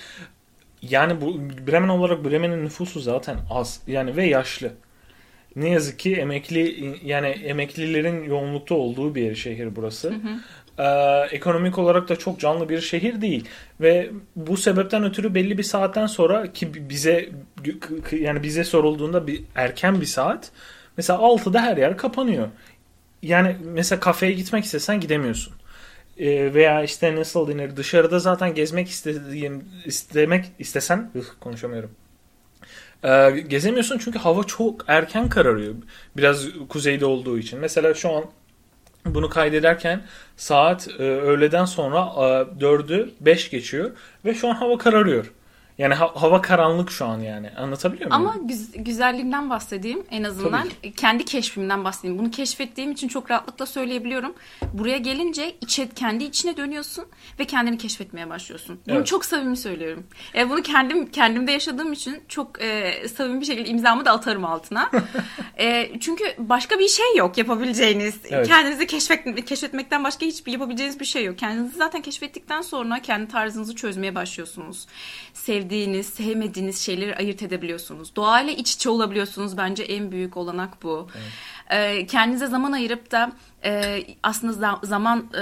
yani 0.82 1.22
bu 1.22 1.40
Bremen 1.68 1.88
olarak 1.88 2.26
Bremen'in 2.26 2.66
nüfusu 2.66 3.00
zaten 3.00 3.38
az. 3.50 3.82
Yani 3.88 4.16
ve 4.16 4.26
yaşlı. 4.26 4.72
Ne 5.58 5.70
yazık 5.70 6.00
ki 6.00 6.16
emekli 6.16 6.96
yani 7.06 7.28
emeklilerin 7.28 8.24
yoğunlukta 8.24 8.76
olduğu 8.76 9.16
bir 9.16 9.36
şehir 9.36 9.76
burası. 9.76 10.14
Ee, 10.80 11.36
ekonomik 11.36 11.78
olarak 11.78 12.10
da 12.10 12.16
çok 12.16 12.40
canlı 12.40 12.70
bir 12.70 12.82
şehir 12.82 13.22
değil 13.22 13.46
ve 13.82 14.10
bu 14.36 14.58
sebepten 14.58 15.04
ötürü 15.04 15.36
belli 15.36 15.58
bir 15.58 15.64
saatten 15.64 16.08
sonra 16.08 16.54
ki 16.54 16.90
bize 16.90 17.30
yani 18.12 18.44
bize 18.44 18.64
sorulduğunda 18.64 19.28
bir 19.28 19.44
erken 19.56 20.02
bir 20.02 20.06
saat 20.06 20.52
mesela 20.98 21.20
6'da 21.20 21.62
her 21.62 21.78
yer 21.78 21.98
kapanıyor. 21.98 22.48
Yani 23.22 23.56
mesela 23.64 24.00
kafeye 24.00 24.32
gitmek 24.32 24.66
istesen 24.66 25.00
gidemiyorsun. 25.00 25.54
Ee, 26.18 26.54
veya 26.54 26.84
işte 26.84 27.16
nasıl 27.16 27.48
denir 27.48 27.76
dışarıda 27.76 28.20
zaten 28.20 28.54
gezmek 28.56 28.90
istediğim 28.90 29.64
istemek 29.86 30.46
istesen 30.60 31.12
ıh, 31.16 31.26
konuşamıyorum. 31.40 31.92
Ee, 33.04 33.44
gezemiyorsun 33.48 33.98
çünkü 33.98 34.20
hava 34.20 34.44
çok 34.44 34.86
erken 34.88 35.30
kararıyor. 35.30 35.76
Biraz 36.18 36.46
kuzeyde 36.70 37.06
olduğu 37.06 37.38
için. 37.38 37.60
Mesela 37.60 37.94
şu 37.94 38.12
an 38.12 38.26
bunu 39.06 39.30
kaydederken 39.30 40.02
saat 40.38 40.88
e, 41.00 41.04
öğleden 41.04 41.66
sonra 41.66 42.00
e, 42.00 42.64
4'ü 42.66 43.10
5 43.22 43.50
geçiyor 43.50 43.92
ve 44.26 44.34
şu 44.34 44.50
an 44.50 44.54
hava 44.54 44.78
kararıyor. 44.78 45.32
Yani 45.78 45.94
ha- 45.94 46.12
hava 46.16 46.42
karanlık 46.42 46.92
şu 46.92 47.06
an 47.06 47.20
yani. 47.20 47.50
Anlatabiliyor 47.58 48.12
muyum? 48.12 48.28
Ama 48.28 48.36
güz- 48.44 48.72
güzelliğinden 48.72 49.50
bahsedeyim 49.50 50.04
en 50.12 50.24
azından. 50.24 50.68
Kendi 50.98 51.26
keşfimden 51.26 51.84
bahsedeyim. 51.84 52.20
Bunu 52.20 52.32
keşfettiğim 52.32 52.92
için 52.92 53.08
çok 53.08 53.32
rahatlıkla 53.32 53.66
söyleyebiliyorum. 53.66 54.34
Buraya 54.74 54.98
gelince 54.98 55.56
içe, 55.62 55.90
kendi 55.90 56.24
içine 56.24 56.58
dönüyorsun 56.58 57.06
ve 57.40 57.46
kendini 57.46 57.78
keşfetmeye 57.78 58.30
başlıyorsun. 58.30 58.80
Bunu 58.88 58.96
Evet. 58.96 59.08
çok 59.08 59.26
samimi 59.26 59.58
söylüyorum. 59.58 60.04
E, 60.36 60.50
bunu 60.50 60.62
kendim 60.62 61.12
kendimde 61.12 61.52
yaşadığım 61.52 61.94
için 61.94 62.22
çok 62.28 62.62
e, 62.62 62.94
samimi 63.16 63.42
bir 63.42 63.46
şekilde 63.46 63.70
imzamı 63.70 64.06
da 64.06 64.12
atarım 64.12 64.46
altına. 64.46 64.92
e, 65.60 66.00
çünkü 66.00 66.24
başka 66.38 66.80
bir 66.80 66.88
şey 66.88 67.16
yok 67.16 67.38
yapabileceğiniz. 67.38 68.16
Evet. 68.30 68.48
Kendinizi 68.48 68.88
keşfet, 68.88 69.46
keşfetmekten 69.46 70.04
başka 70.04 70.26
hiçbir 70.26 70.52
yapabileceğiniz 70.52 71.00
bir 71.00 71.06
şey 71.06 71.26
yok. 71.26 71.38
Kendinizi 71.38 71.78
zaten 71.78 72.02
keşfettikten 72.02 72.62
sonra 72.62 73.02
kendi 73.02 73.32
tarzınızı 73.32 73.76
çözmeye 73.76 74.16
başlıyorsunuz. 74.16 74.88
Sevdiğiniz, 75.34 75.67
sevmediğiniz 76.04 76.82
şeyleri 76.82 77.16
ayırt 77.16 77.42
edebiliyorsunuz. 77.42 78.16
Doğayla 78.16 78.54
iç 78.54 78.72
içe 78.74 78.90
olabiliyorsunuz. 78.90 79.58
Bence 79.58 79.84
en 79.84 80.12
büyük 80.12 80.38
olanak 80.38 80.84
bu. 80.84 81.08
Ee, 81.72 82.06
kendinize 82.06 82.48
zaman 82.48 82.72
ayırıp 82.72 83.12
da 83.12 83.32
e, 83.66 84.04
aslında 84.24 84.54
za- 84.68 84.86
zaman 84.86 85.30
e, 85.38 85.42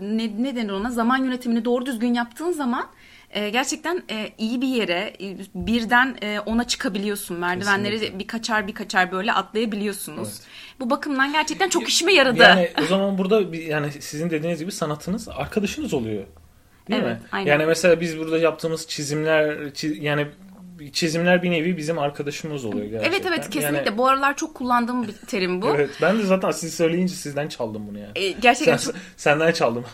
ne, 0.00 0.42
ne 0.42 0.56
denir 0.56 0.70
ona 0.72 0.90
zaman 0.90 1.24
yönetimini 1.24 1.64
doğru 1.64 1.86
düzgün 1.86 2.14
yaptığın 2.14 2.52
zaman 2.52 2.86
e, 3.30 3.50
gerçekten 3.50 4.02
e, 4.10 4.32
iyi 4.38 4.60
bir 4.62 4.68
yere 4.68 5.16
e, 5.20 5.36
birden 5.54 6.16
e, 6.22 6.40
ona 6.40 6.64
çıkabiliyorsun. 6.64 7.36
Merdivenleri 7.38 7.92
Kesinlikle. 7.92 8.18
bir 8.18 8.26
kaçar 8.26 8.66
bir 8.66 8.74
kaçar 8.74 9.12
böyle 9.12 9.32
atlayabiliyorsunuz. 9.32 10.28
Evet. 10.28 10.46
Bu 10.80 10.90
bakımdan 10.90 11.32
gerçekten 11.32 11.68
çok 11.68 11.88
işime 11.88 12.12
yaradı. 12.14 12.42
Yani 12.42 12.70
o 12.82 12.86
zaman 12.86 13.18
burada 13.18 13.52
bir- 13.52 13.62
yani 13.66 13.92
sizin 14.00 14.30
dediğiniz 14.30 14.60
gibi 14.60 14.72
sanatınız 14.72 15.28
arkadaşınız 15.28 15.94
oluyor. 15.94 16.24
Değil 16.88 17.02
Evet, 17.04 17.20
mi? 17.22 17.28
aynen. 17.32 17.50
Yani 17.50 17.66
mesela 17.66 18.00
biz 18.00 18.18
burada 18.18 18.38
yaptığımız 18.38 18.86
çizimler 18.88 19.46
çi- 19.56 20.00
yani 20.02 20.26
çizimler 20.92 21.42
bir 21.42 21.50
nevi 21.50 21.76
bizim 21.76 21.98
arkadaşımız 21.98 22.64
oluyor 22.64 22.84
gerçekten. 22.86 23.10
Evet 23.18 23.26
evet 23.28 23.50
kesinlikle. 23.50 23.76
Yani- 23.86 23.98
Bu 23.98 24.06
aralar 24.08 24.36
çok 24.36 24.54
kullandığım 24.54 25.08
bir 25.08 25.12
terim 25.12 25.62
bu. 25.62 25.68
evet 25.68 25.90
ben 26.02 26.18
de 26.18 26.22
zaten 26.22 26.50
siz 26.50 26.74
söyleyince 26.74 27.14
sizden 27.14 27.48
çaldım 27.48 27.82
bunu 27.88 27.98
yani. 27.98 28.10
E, 28.14 28.30
gerçekten 28.30 28.76
Sen, 28.76 28.92
çok 28.92 29.00
senden 29.16 29.52
çaldım. 29.52 29.84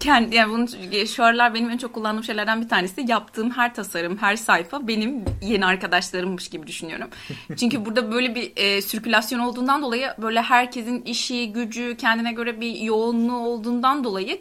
kendi 0.00 0.36
yani 0.36 0.52
bunu 0.52 0.68
şu 1.06 1.24
aralar 1.24 1.54
benim 1.54 1.70
en 1.70 1.78
çok 1.78 1.92
kullandığım 1.92 2.24
şeylerden 2.24 2.62
bir 2.62 2.68
tanesi 2.68 3.04
yaptığım 3.08 3.50
her 3.50 3.74
tasarım, 3.74 4.18
her 4.18 4.36
sayfa 4.36 4.88
benim 4.88 5.24
yeni 5.42 5.66
arkadaşlarımmış 5.66 6.48
gibi 6.48 6.66
düşünüyorum. 6.66 7.08
Çünkü 7.56 7.84
burada 7.84 8.12
böyle 8.12 8.34
bir 8.34 8.52
e, 8.56 8.82
sirkülasyon 8.82 9.38
olduğundan 9.40 9.82
dolayı 9.82 10.06
böyle 10.22 10.42
herkesin 10.42 11.02
işi, 11.02 11.52
gücü, 11.52 11.96
kendine 11.96 12.32
göre 12.32 12.60
bir 12.60 12.76
yoğunluğu 12.76 13.38
olduğundan 13.46 14.04
dolayı 14.04 14.38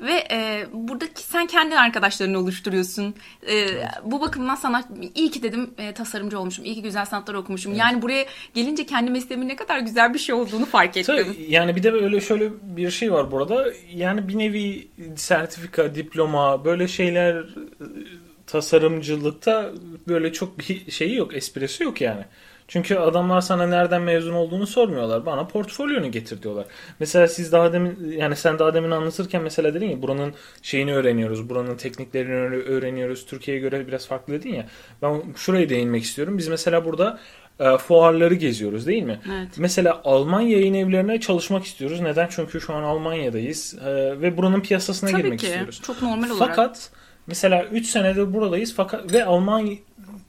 ve 0.00 0.24
e, 0.30 0.66
buradaki 0.72 1.22
sen 1.22 1.46
kendi 1.46 1.78
arkadaşlarını 1.78 2.38
oluşturuyorsun. 2.38 3.14
E, 3.42 3.54
evet. 3.54 3.86
Bu 4.04 4.20
bakımdan 4.20 4.54
sana 4.54 4.84
iyi 5.14 5.30
ki 5.30 5.42
dedim 5.42 5.70
e, 5.78 5.94
tasarımcı 5.94 6.40
olmuşum. 6.40 6.64
iyi 6.64 6.74
ki 6.74 6.82
güzel 6.82 7.04
sanatlar 7.04 7.34
okumuşum. 7.34 7.72
Evet. 7.72 7.80
Yani 7.80 8.02
buraya 8.02 8.26
gelince 8.54 8.86
kendi 8.86 9.10
mesleğimin 9.10 9.48
ne 9.48 9.56
kadar 9.56 9.78
güzel 9.78 10.14
bir 10.14 10.18
şey 10.18 10.34
olduğunu 10.34 10.66
fark 10.66 10.96
ettim. 10.96 11.16
Tabii, 11.16 11.46
yani 11.48 11.76
bir 11.76 11.82
de 11.82 11.92
öyle 11.92 12.20
şöyle 12.20 12.50
bir 12.62 12.90
şey 12.90 13.12
var 13.12 13.30
burada. 13.30 13.66
Yani 13.94 14.28
bir 14.28 14.38
nevi 14.38 14.88
sertifika, 15.16 15.94
diploma 15.94 16.64
böyle 16.64 16.88
şeyler 16.88 17.44
tasarımcılıkta 18.46 19.70
böyle 20.08 20.32
çok 20.32 20.58
bir 20.58 20.90
şeyi 20.90 21.14
yok, 21.16 21.36
esprisi 21.36 21.84
yok 21.84 22.00
yani. 22.00 22.24
Çünkü 22.68 22.96
adamlar 22.96 23.40
sana 23.40 23.66
nereden 23.66 24.02
mezun 24.02 24.34
olduğunu 24.34 24.66
sormuyorlar. 24.66 25.26
Bana 25.26 25.46
portfolyonu 25.46 26.10
getir 26.10 26.42
diyorlar. 26.42 26.66
Mesela 27.00 27.28
siz 27.28 27.52
daha 27.52 27.72
demin 27.72 28.12
yani 28.18 28.36
sen 28.36 28.58
daha 28.58 28.74
demin 28.74 28.90
anlatırken 28.90 29.42
mesela 29.42 29.74
dedin 29.74 29.90
ya 29.90 30.02
buranın 30.02 30.34
şeyini 30.62 30.94
öğreniyoruz. 30.94 31.48
Buranın 31.48 31.76
tekniklerini 31.76 32.56
öğreniyoruz. 32.56 33.26
Türkiye'ye 33.26 33.62
göre 33.62 33.86
biraz 33.86 34.06
farklı 34.06 34.32
dedin 34.32 34.54
ya. 34.54 34.66
Ben 35.02 35.22
şuraya 35.36 35.68
değinmek 35.68 36.02
istiyorum. 36.02 36.38
Biz 36.38 36.48
mesela 36.48 36.84
burada 36.84 37.18
e, 37.60 37.78
fuarları 37.78 38.34
geziyoruz 38.34 38.86
değil 38.86 39.02
mi? 39.02 39.20
Evet. 39.28 39.48
Mesela 39.56 40.00
Alman 40.04 40.40
yayın 40.40 40.74
evlerine 40.74 41.20
çalışmak 41.20 41.64
istiyoruz. 41.64 42.00
Neden? 42.00 42.28
Çünkü 42.30 42.60
şu 42.60 42.74
an 42.74 42.82
Almanya'dayız 42.82 43.78
e, 43.86 44.20
ve 44.20 44.36
buranın 44.36 44.60
piyasasına 44.60 45.10
Tabii 45.10 45.22
girmek 45.22 45.38
ki. 45.38 45.46
istiyoruz. 45.46 45.80
Çok 45.86 46.02
normal 46.02 46.30
olarak. 46.30 46.48
Fakat 46.48 46.90
mesela 47.26 47.64
3 47.64 47.86
senedir 47.86 48.34
buradayız 48.34 48.74
fakat 48.74 49.12
ve 49.12 49.24
Alman 49.24 49.76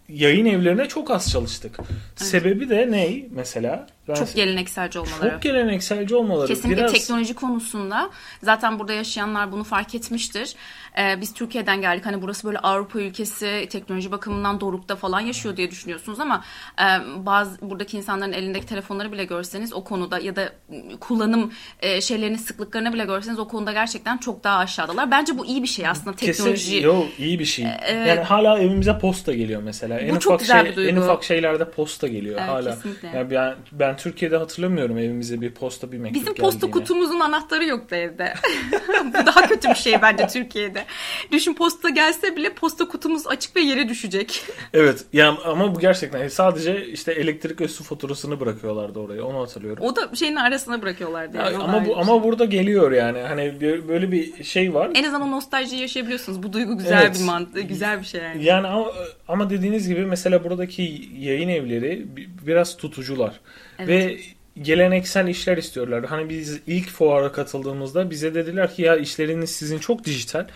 yayın 0.10 0.46
evlerine 0.46 0.88
çok 0.88 1.12
az 1.12 1.32
çalıştık. 1.32 1.76
Evet. 1.80 1.90
Sebebi 2.16 2.70
de 2.70 2.92
ne 2.92 3.24
mesela? 3.32 3.88
Ben 4.08 4.14
çok 4.14 4.36
gelenekselci 4.36 5.00
olmaları. 5.00 5.32
Çok 5.32 5.42
gelenekselci 5.42 6.16
olmaları. 6.16 6.48
Kesinlikle 6.48 6.82
Biraz... 6.82 6.94
teknoloji 6.94 7.34
konusunda 7.34 8.10
zaten 8.44 8.80
burada 8.80 8.94
yaşayanlar 8.94 9.52
bunu 9.52 9.64
fark 9.64 9.96
etmiştir. 9.96 10.56
Ee, 10.98 11.22
biz 11.22 11.34
Türkiye'den 11.34 11.82
geldik. 11.82 12.06
Hani 12.06 12.22
burası 12.22 12.48
böyle 12.48 12.60
Avrupa 12.60 13.00
ülkesi 13.00 13.68
teknoloji 13.70 14.12
bakımından 14.12 14.62
dorukta 14.62 14.96
falan 14.96 15.20
yaşıyor 15.20 15.58
diye 15.58 15.72
düşünüyorsunuz 15.72 16.20
ama 16.20 16.44
e, 16.80 16.86
bazı 17.26 17.62
buradaki 17.62 17.98
insanların 17.98 18.34
elindeki 18.34 18.66
telefonları 18.66 19.12
bile 19.12 19.26
görseniz 19.26 19.74
o 19.74 19.84
konuda 19.84 20.20
ya 20.20 20.36
da 20.36 20.54
kullanım 21.00 21.54
e, 21.80 22.02
şeylerinin 22.02 22.38
sıklıklarını 22.38 22.94
bile 22.94 23.06
görseniz 23.06 23.40
o 23.40 23.48
konuda 23.48 23.72
gerçekten 23.72 24.18
çok 24.18 24.44
daha 24.44 24.58
aşağıdalar. 24.58 25.12
Bence 25.12 25.38
bu 25.38 25.46
iyi 25.46 25.64
bir 25.64 25.68
şey 25.68 25.88
aslında 25.88 26.16
teknoloji. 26.16 26.72
Kesin, 26.72 26.86
yok 26.86 27.06
iyi 27.18 27.40
bir 27.40 27.46
şey. 27.46 27.66
Ee, 27.66 27.94
yani 27.94 28.20
hala 28.20 28.60
evimize 28.60 29.00
posta 29.00 29.34
geliyor 29.34 29.62
mesela. 29.64 30.00
En 30.00 30.10
bu 30.10 30.12
ufak 30.12 30.22
çok 30.22 30.40
güzel 30.40 30.62
şey, 30.62 30.72
bir 30.72 30.76
duygu. 30.76 30.92
En 30.92 30.96
ufak 30.96 31.24
şeylerde 31.24 31.72
posta 31.72 32.08
geliyor 32.08 32.40
evet, 32.40 32.50
hala. 32.50 32.76
Kesinlikle. 32.76 33.08
Yani 33.08 33.32
ben 33.32 33.56
ben 33.72 33.97
Türkiye'de 33.98 34.38
hatırlamıyorum 34.38 34.98
evimize 34.98 35.42
bir 35.42 35.52
posta 35.52 35.92
bir 35.92 35.98
mektup 35.98 36.16
Bizim 36.16 36.34
geldiğini. 36.34 36.52
posta 36.52 36.72
kutumuzun 36.72 37.20
anahtarı 37.20 37.66
yoktu 37.66 37.96
evde. 37.96 38.34
bu 39.06 39.26
daha 39.26 39.48
kötü 39.48 39.70
bir 39.70 39.76
şey 39.76 40.02
bence 40.02 40.28
Türkiye'de. 40.28 40.86
Düşün 41.32 41.54
posta 41.54 41.90
gelse 41.90 42.36
bile 42.36 42.54
posta 42.54 42.88
kutumuz 42.88 43.28
açık 43.28 43.56
ve 43.56 43.62
yere 43.62 43.90
düşecek. 43.90 44.44
Evet 44.74 45.06
yani 45.14 45.38
ama 45.46 45.76
bu 45.76 45.80
gerçekten 45.80 46.28
sadece 46.28 46.88
işte 46.88 47.12
elektrik 47.12 47.62
ve 47.62 47.68
su 47.68 47.84
faturasını 47.84 48.40
bırakıyorlardı 48.40 49.00
oraya 49.00 49.24
onu 49.24 49.42
hatırlıyorum. 49.42 49.84
O 49.84 49.96
da 49.96 50.16
şeyin 50.16 50.36
arasına 50.36 50.82
bırakıyorlardı. 50.82 51.38
Yani. 51.38 51.54
Ya, 51.54 51.60
ama 51.60 51.86
bu 51.86 51.98
ama 51.98 52.14
şey. 52.14 52.24
burada 52.24 52.46
geliyor 52.46 52.92
yani 52.92 53.20
hani 53.20 53.62
böyle 53.62 54.12
bir 54.12 54.44
şey 54.44 54.74
var. 54.74 54.92
En 54.96 55.04
azından 55.04 55.22
o 55.22 55.32
nostaljiyi 55.32 55.82
yaşayabiliyorsunuz. 55.82 56.44
Bu 56.44 56.54
duygu 56.54 56.78
güzel 56.78 57.02
evet. 57.02 57.20
bir 57.20 57.26
mantı, 57.26 57.62
güzel 57.62 58.00
bir 58.00 58.06
şey 58.06 58.22
yani. 58.22 58.44
Yani 58.46 58.68
ama, 58.68 58.92
ama 59.28 59.50
dediğiniz 59.50 59.88
gibi 59.88 60.06
mesela 60.06 60.44
buradaki 60.44 61.10
yayın 61.20 61.50
evleri 61.50 62.08
biraz 62.48 62.78
tutucular. 62.78 63.40
Evet. 63.80 63.90
Ve 63.90 64.18
geleneksel 64.62 65.28
işler 65.28 65.58
istiyorlar. 65.58 66.06
Hani 66.06 66.30
biz 66.30 66.60
ilk 66.68 66.90
fuara 66.90 67.32
katıldığımızda 67.32 68.10
bize 68.10 68.36
dediler 68.36 68.74
ki 68.74 68.82
ya 68.82 68.96
işleriniz 68.96 69.52
sizin 69.52 69.80
çok 69.80 70.04
dijital 70.04 70.48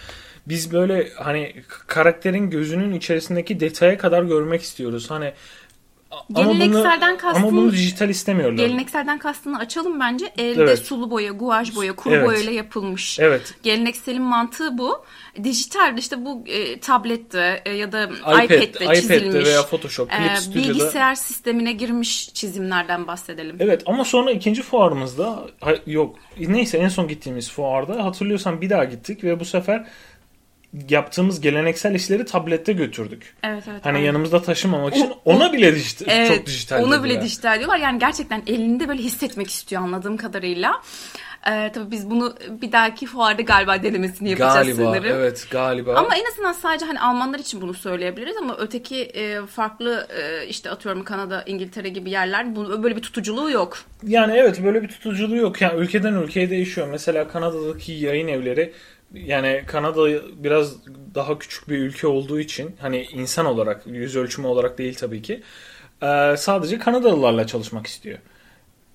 biz 0.48 0.72
böyle 0.72 1.10
hani 1.16 1.54
karakterin 1.88 2.50
gözünün 2.50 2.94
içerisindeki 2.94 3.60
detaya 3.60 3.98
kadar 3.98 4.24
görmek 4.24 4.62
istiyoruz. 4.62 5.12
Hani 5.12 5.34
Gelenekselden 6.34 7.02
ama 7.02 7.12
bunu, 7.12 7.18
kastın, 7.18 7.42
ama 7.42 7.52
bunu 7.52 7.72
dijital 7.72 8.10
istemiyorlar. 8.10 8.58
Gelenekselden 8.58 9.20
kastını 9.20 9.60
açalım 9.60 10.00
bence. 10.00 10.34
Elde 10.38 10.62
evet. 10.62 10.80
sulu 10.80 11.12
boya, 11.12 11.32
guaj 11.32 11.76
boya, 11.76 11.96
kuru 11.96 12.14
evet. 12.14 12.28
boyayla 12.28 12.52
yapılmış. 12.52 13.20
Evet. 13.20 13.54
Gelenekselin 13.64 14.22
mantığı 14.22 14.78
bu. 14.78 15.06
Dijital 15.44 15.98
işte 15.98 16.26
bu 16.26 16.44
e, 16.48 16.80
tablette 16.80 17.62
e, 17.66 17.72
ya 17.74 17.92
da 17.92 18.04
iPad, 18.04 18.44
iPad'de, 18.44 18.66
iPad'de 18.66 18.96
çizilmiş. 18.96 19.46
veya 19.46 19.64
Photoshop, 19.64 20.12
Clip 20.12 20.32
e, 20.32 20.36
Studio'da. 20.36 20.70
Bilgisayar 20.70 21.16
sistemine 21.16 21.72
girmiş 21.72 22.34
çizimlerden 22.34 23.08
bahsedelim. 23.08 23.56
Evet 23.60 23.84
ama 23.86 24.06
sonra 24.06 24.32
ikinci 24.32 24.62
fuarımızda 24.62 25.48
yok 25.86 26.16
neyse 26.38 26.78
en 26.78 26.88
son 26.88 27.08
gittiğimiz 27.08 27.52
fuarda 27.52 28.04
hatırlıyorsan 28.04 28.62
bir 28.62 28.70
daha 28.70 28.84
gittik 28.84 29.24
ve 29.24 29.40
bu 29.40 29.46
sefer 29.46 29.88
yaptığımız 30.90 31.42
geleneksel 31.42 31.96
işleri 31.96 32.26
tablette 32.26 32.74
götürdük. 32.74 33.36
Evet 33.44 33.64
evet. 33.72 33.86
Hani 33.86 33.96
aynen. 33.96 34.06
yanımızda 34.06 34.42
taşımamak 34.42 34.96
için 34.96 35.10
o, 35.10 35.34
ona 35.34 35.54
bile 35.54 35.76
dijital, 35.76 36.06
evet, 36.10 36.28
çok 36.28 36.46
dijital. 36.46 36.84
Ona 36.84 37.04
bile 37.04 37.22
dijital 37.22 37.60
diyorlar. 37.60 37.78
Yani 37.78 38.00
gerçekten 38.00 38.44
elinde 38.48 38.88
böyle 38.88 39.02
hissetmek 39.02 39.50
istiyor 39.50 39.82
anladığım 39.82 40.18
kadarıyla. 40.18 40.82
Ee, 41.48 41.72
tabii 41.74 41.92
biz 41.92 42.10
bunu 42.10 42.36
bir 42.62 42.72
dahaki 42.72 43.06
fuarda 43.06 43.42
galiba 43.42 43.84
denemesini 43.84 44.30
yapacağız 44.30 44.56
galiba, 44.56 44.84
sanırım. 44.84 45.16
evet 45.16 45.48
galiba. 45.52 45.96
Ama 45.96 46.16
en 46.16 46.26
azından 46.32 46.52
sadece 46.52 46.86
hani 46.86 47.00
Almanlar 47.00 47.40
için 47.40 47.62
bunu 47.62 47.74
söyleyebiliriz 47.74 48.38
ama 48.38 48.58
öteki 48.58 49.02
e, 49.02 49.46
farklı 49.46 50.08
e, 50.22 50.48
işte 50.48 50.70
atıyorum 50.70 51.04
Kanada, 51.04 51.44
İngiltere 51.46 51.90
gibi 51.90 52.10
yerler 52.10 52.56
bu, 52.56 52.84
böyle 52.84 52.96
bir 52.96 53.02
tutuculuğu 53.02 53.52
yok. 53.52 53.78
Yani 54.04 54.34
evet 54.38 54.64
böyle 54.64 54.84
bir 54.84 54.88
tutuculuğu 54.88 55.36
yok. 55.36 55.62
Yani 55.62 55.80
ülkeden 55.80 56.14
ülkeye 56.14 56.50
değişiyor. 56.50 56.88
Mesela 56.88 57.28
Kanada'daki 57.28 57.92
yayın 57.92 58.28
evleri 58.28 58.74
yani 59.14 59.64
Kanada 59.68 60.08
biraz 60.44 60.76
daha 61.16 61.40
küçük 61.40 61.70
bir 61.70 61.78
ülke 61.78 62.08
olduğu 62.08 62.40
için 62.40 62.76
hani 62.80 63.04
insan 63.04 63.46
olarak 63.46 63.82
yüz 63.88 64.16
ölçümü 64.16 64.48
olarak 64.48 64.78
değil 64.78 64.96
tabii 64.96 65.22
ki 65.22 65.42
e, 66.02 66.38
sadece 66.38 66.80
Kanadalılarla 66.80 67.48
çalışmak 67.48 67.88
istiyor. 67.88 68.18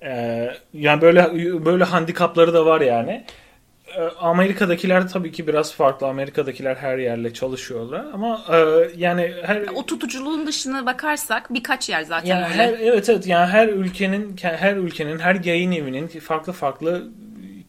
E, 0.03 0.51
yani 0.73 1.01
böyle 1.01 1.35
böyle 1.65 1.85
handikapları 1.85 2.55
da 2.55 2.67
var 2.67 2.81
yani. 2.81 3.25
E, 3.97 4.01
Amerika'dakiler 4.19 5.09
tabii 5.09 5.33
ki 5.33 5.47
biraz 5.47 5.75
farklı. 5.75 6.07
Amerika'dakiler 6.07 6.75
her 6.75 6.99
yerle 6.99 7.35
çalışıyorlar 7.35 8.05
ama 8.13 8.45
yani 8.97 9.33
her 9.43 9.63
o 9.75 9.87
tutuculuğun 9.87 10.47
dışına 10.47 10.87
bakarsak 10.87 11.55
birkaç 11.55 11.89
yer 11.89 12.03
zaten 12.03 12.29
yani 12.29 12.45
öyle. 12.45 12.55
Her, 12.55 12.73
evet 12.73 13.09
evet 13.09 13.27
yani 13.27 13.47
her 13.47 13.69
ülkenin 13.69 14.37
her 14.43 14.77
ülkenin 14.77 15.19
her 15.19 15.45
yayın 15.45 15.73
evinin 15.73 16.09
farklı 16.09 16.53
farklı 16.53 17.09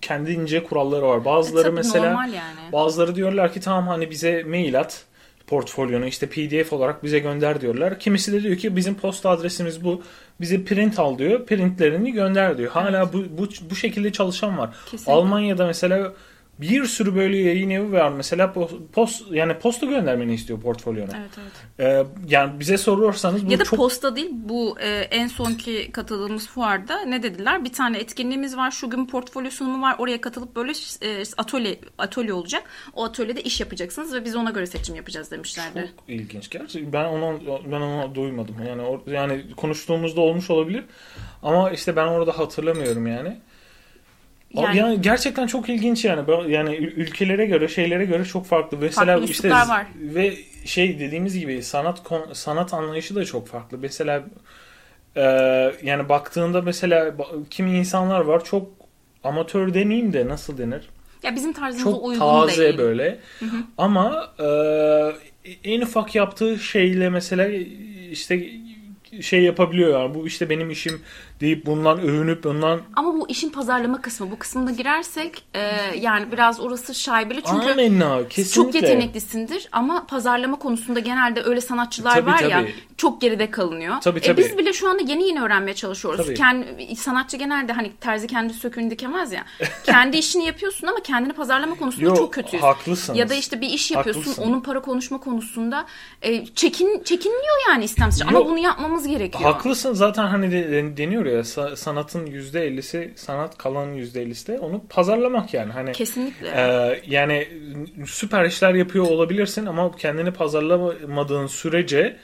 kendince 0.07 0.63
kuralları 0.63 1.07
var. 1.07 1.25
Bazıları 1.25 1.67
e, 1.67 1.71
mesela 1.71 2.05
yani. 2.05 2.71
bazıları 2.73 3.15
diyorlar 3.15 3.53
ki 3.53 3.59
tamam 3.59 3.87
hani 3.87 4.09
bize 4.09 4.43
mail 4.43 4.79
at 4.79 5.05
portfolyonu 5.47 6.05
işte 6.05 6.29
pdf 6.29 6.73
olarak 6.73 7.03
bize 7.03 7.19
gönder 7.19 7.61
diyorlar. 7.61 7.99
Kimisi 7.99 8.33
de 8.33 8.43
diyor 8.43 8.57
ki 8.57 8.75
bizim 8.75 8.95
posta 8.95 9.29
adresimiz 9.29 9.83
bu. 9.83 10.01
Bize 10.41 10.63
print 10.63 10.99
al 10.99 11.17
diyor. 11.17 11.45
Printlerini 11.45 12.11
gönder 12.11 12.57
diyor. 12.57 12.71
Hala 12.71 12.97
evet. 13.03 13.13
bu, 13.13 13.37
bu 13.37 13.47
bu 13.69 13.75
şekilde 13.75 14.11
çalışan 14.11 14.57
var. 14.57 14.69
Kesinlikle. 14.85 15.11
Almanya'da 15.11 15.65
mesela 15.65 16.13
bir 16.61 16.85
sürü 16.85 17.15
böyle 17.15 17.37
yayın 17.37 17.69
evi 17.69 17.91
var. 17.91 18.11
Mesela 18.11 18.53
post 18.93 19.23
yani 19.31 19.59
posta 19.59 19.85
göndermeni 19.85 20.33
istiyor 20.33 20.61
portfolyona. 20.61 21.11
Evet 21.17 21.29
evet. 21.41 21.51
Ee, 21.79 22.05
yani 22.29 22.59
bize 22.59 22.77
soruyorsanız 22.77 23.47
bu 23.47 23.51
ya 23.51 23.59
da 23.59 23.63
çok... 23.63 23.79
posta 23.79 24.15
değil. 24.15 24.29
Bu 24.31 24.79
e, 24.79 24.89
en 24.89 25.27
sonki 25.27 25.91
katıldığımız 25.91 26.47
fuarda 26.47 27.01
ne 27.01 27.23
dediler? 27.23 27.65
Bir 27.65 27.73
tane 27.73 27.97
etkinliğimiz 27.97 28.57
var. 28.57 28.71
Şu 28.71 28.89
gün 28.89 29.05
portfolyo 29.05 29.51
sunumu 29.51 29.81
var. 29.81 29.95
Oraya 29.99 30.21
katılıp 30.21 30.55
böyle 30.55 30.71
e, 31.01 31.23
atölye 31.37 31.79
atölye 31.97 32.33
olacak. 32.33 32.63
O 32.93 33.03
atölyede 33.03 33.41
iş 33.41 33.59
yapacaksınız 33.59 34.13
ve 34.13 34.25
biz 34.25 34.35
ona 34.35 34.49
göre 34.49 34.67
seçim 34.67 34.95
yapacağız 34.95 35.31
demişlerdi. 35.31 35.91
Çok 35.95 36.09
ilginç 36.09 36.49
gerçekten. 36.49 36.93
Ben 36.93 37.05
onu 37.05 37.39
ben 37.71 37.81
onu 37.81 38.15
duymadım. 38.15 38.55
Yani 38.67 38.81
or, 38.81 38.99
yani 39.07 39.45
konuştuğumuzda 39.57 40.21
olmuş 40.21 40.49
olabilir. 40.49 40.85
Ama 41.43 41.71
işte 41.71 41.95
ben 41.95 42.07
orada 42.07 42.39
hatırlamıyorum 42.39 43.07
yani. 43.07 43.37
Yani, 44.53 44.77
yani 44.77 45.01
gerçekten 45.01 45.47
çok 45.47 45.69
ilginç 45.69 46.05
yani. 46.05 46.51
Yani 46.51 46.75
ülkelere 46.75 47.45
göre, 47.45 47.67
şeylere 47.67 48.05
göre 48.05 48.25
çok 48.25 48.45
farklı. 48.45 48.77
Mesela 48.81 49.17
farklı 49.17 49.31
işte 49.31 49.49
var. 49.49 49.87
ve 49.95 50.33
şey 50.65 50.99
dediğimiz 50.99 51.39
gibi 51.39 51.63
sanat 51.63 52.01
sanat 52.33 52.73
anlayışı 52.73 53.15
da 53.15 53.25
çok 53.25 53.47
farklı. 53.47 53.77
Mesela 53.77 54.23
e, 55.15 55.21
yani 55.83 56.09
baktığında 56.09 56.61
mesela 56.61 57.15
kimi 57.49 57.71
insanlar 57.77 58.19
var 58.19 58.43
çok 58.43 58.69
amatör 59.23 59.73
demeyeyim 59.73 60.13
de 60.13 60.27
nasıl 60.27 60.57
denir? 60.57 60.89
Ya 61.23 61.35
bizim 61.35 61.53
tarzımıza 61.53 61.91
çok 61.91 62.05
uygun 62.05 62.19
taze 62.19 62.63
değil. 62.63 62.77
böyle. 62.77 63.19
Hı 63.39 63.45
hı. 63.45 63.57
Ama 63.77 64.33
e, 64.39 64.47
en 65.63 65.81
ufak 65.81 66.15
yaptığı 66.15 66.59
şeyle 66.59 67.09
mesela 67.09 67.47
işte 68.11 68.49
şey 69.21 69.41
yapabiliyor 69.43 70.01
yani 70.01 70.15
bu 70.15 70.27
işte 70.27 70.49
benim 70.49 70.69
işim 70.69 71.01
deyip 71.41 71.65
bundan 71.65 71.99
övünüp 71.99 72.43
bundan 72.43 72.81
Ama 72.95 73.13
bu 73.13 73.29
işin 73.29 73.49
pazarlama 73.49 74.01
kısmı. 74.01 74.31
Bu 74.31 74.39
kısmına 74.39 74.71
girersek 74.71 75.43
e, 75.53 75.59
yani 75.99 76.31
biraz 76.31 76.59
orası 76.59 76.95
şaibeli. 76.95 77.41
Çünkü 77.43 77.67
kesinlikle. 78.29 78.43
çok 78.53 78.75
yeteneklisindir 78.75 79.69
ama 79.71 80.05
pazarlama 80.07 80.59
konusunda 80.59 80.99
genelde 80.99 81.43
öyle 81.43 81.61
sanatçılar 81.61 82.11
Tabii, 82.13 82.25
var 82.31 82.39
ya 82.39 82.59
tabii. 82.61 82.73
çok 82.97 83.21
geride 83.21 83.51
kalınıyor. 83.51 83.95
Tabii, 84.01 84.19
E, 84.19 84.21
tabii. 84.21 84.41
biz 84.41 84.57
bile 84.57 84.73
şu 84.73 84.89
anda 84.89 85.03
yeni 85.03 85.27
yeni 85.27 85.41
öğrenmeye 85.41 85.73
çalışıyoruz. 85.73 86.25
Tabii. 86.25 86.35
Kendi, 86.35 86.95
sanatçı 86.95 87.37
genelde 87.37 87.73
hani 87.73 87.91
terzi 88.01 88.27
kendi 88.27 88.53
söküğünü 88.53 88.89
dikemez 88.91 89.31
ya. 89.31 89.45
kendi 89.83 90.17
işini 90.17 90.45
yapıyorsun 90.45 90.87
ama 90.87 90.99
kendini 90.99 91.33
pazarlama 91.33 91.75
konusunda 91.75 92.05
Yo, 92.05 92.15
çok 92.15 92.33
kötüyüz. 92.33 92.63
haklısınız. 92.63 93.19
Ya 93.19 93.29
da 93.29 93.33
işte 93.33 93.61
bir 93.61 93.69
iş 93.69 93.91
yapıyorsun 93.91 94.21
Haklısın. 94.21 94.43
onun 94.43 94.61
para 94.61 94.81
konuşma 94.81 95.17
konusunda 95.19 95.85
e, 96.21 96.45
çekin 96.45 97.03
çekiniliyor 97.03 97.55
yani 97.69 97.83
istemsizce. 97.85 98.25
Ama 98.25 98.45
bunu 98.45 98.57
yapmamız 98.57 98.96
gerekiyor. 99.05 99.43
Haklısın 99.51 99.93
zaten 99.93 100.27
hani 100.27 100.51
de- 100.51 100.71
de- 100.71 100.97
deniyor 100.97 101.25
ya 101.25 101.39
sa- 101.39 101.75
sanatın 101.75 102.25
%50'si 102.25 103.11
sanat 103.15 103.57
kalan 103.57 103.93
%50'si 103.93 104.47
de 104.47 104.59
onu 104.59 104.83
pazarlamak 104.89 105.53
yani. 105.53 105.71
Hani 105.71 105.91
Kesinlikle. 105.91 106.47
e, 106.47 107.01
yani 107.07 107.47
süper 108.05 108.45
işler 108.45 108.73
yapıyor 108.73 109.05
olabilirsin 109.05 109.65
ama 109.65 109.91
kendini 109.95 110.31
pazarlamadığın 110.31 111.47
sürece 111.47 112.17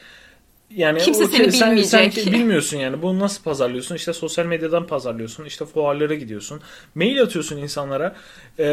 yani 0.75 0.99
Kimse 0.99 1.23
o- 1.23 1.27
seni 1.27 1.51
sen, 1.51 1.69
bilmeyecek. 1.71 2.13
Sen 2.13 2.33
bilmiyorsun 2.33 2.77
yani. 2.77 3.01
Bunu 3.01 3.19
nasıl 3.19 3.43
pazarlıyorsun? 3.43 3.95
İşte 3.95 4.13
sosyal 4.13 4.45
medyadan 4.45 4.87
pazarlıyorsun. 4.87 5.45
İşte 5.45 5.65
fuarlara 5.65 6.13
gidiyorsun. 6.13 6.61
Mail 6.95 7.21
atıyorsun 7.21 7.57
insanlara. 7.57 8.15
E, 8.59 8.65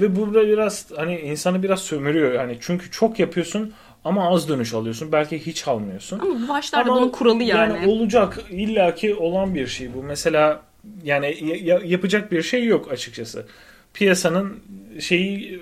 ve 0.00 0.16
burada 0.16 0.48
biraz 0.48 0.86
hani 0.96 1.20
insanı 1.20 1.62
biraz 1.62 1.80
sömürüyor. 1.80 2.32
Yani 2.32 2.56
çünkü 2.60 2.90
çok 2.90 3.18
yapıyorsun 3.18 3.72
ama 4.04 4.28
az 4.28 4.48
dönüş 4.48 4.74
alıyorsun. 4.74 5.12
Belki 5.12 5.46
hiç 5.46 5.68
almıyorsun. 5.68 6.18
ama 6.18 6.34
bu 6.44 6.48
başlarda 6.48 6.90
Ama 6.90 7.00
bunun 7.00 7.10
kuralı 7.10 7.42
yani. 7.42 7.86
olacak 7.88 8.38
illaki 8.50 9.14
olan 9.14 9.54
bir 9.54 9.66
şey 9.66 9.94
bu. 9.94 10.02
Mesela 10.02 10.62
yani 11.04 11.36
ya- 11.44 11.56
ya- 11.56 11.82
yapacak 11.84 12.32
bir 12.32 12.42
şey 12.42 12.64
yok 12.64 12.92
açıkçası. 12.92 13.46
Piyasanın 13.94 14.60
şeyi 15.00 15.60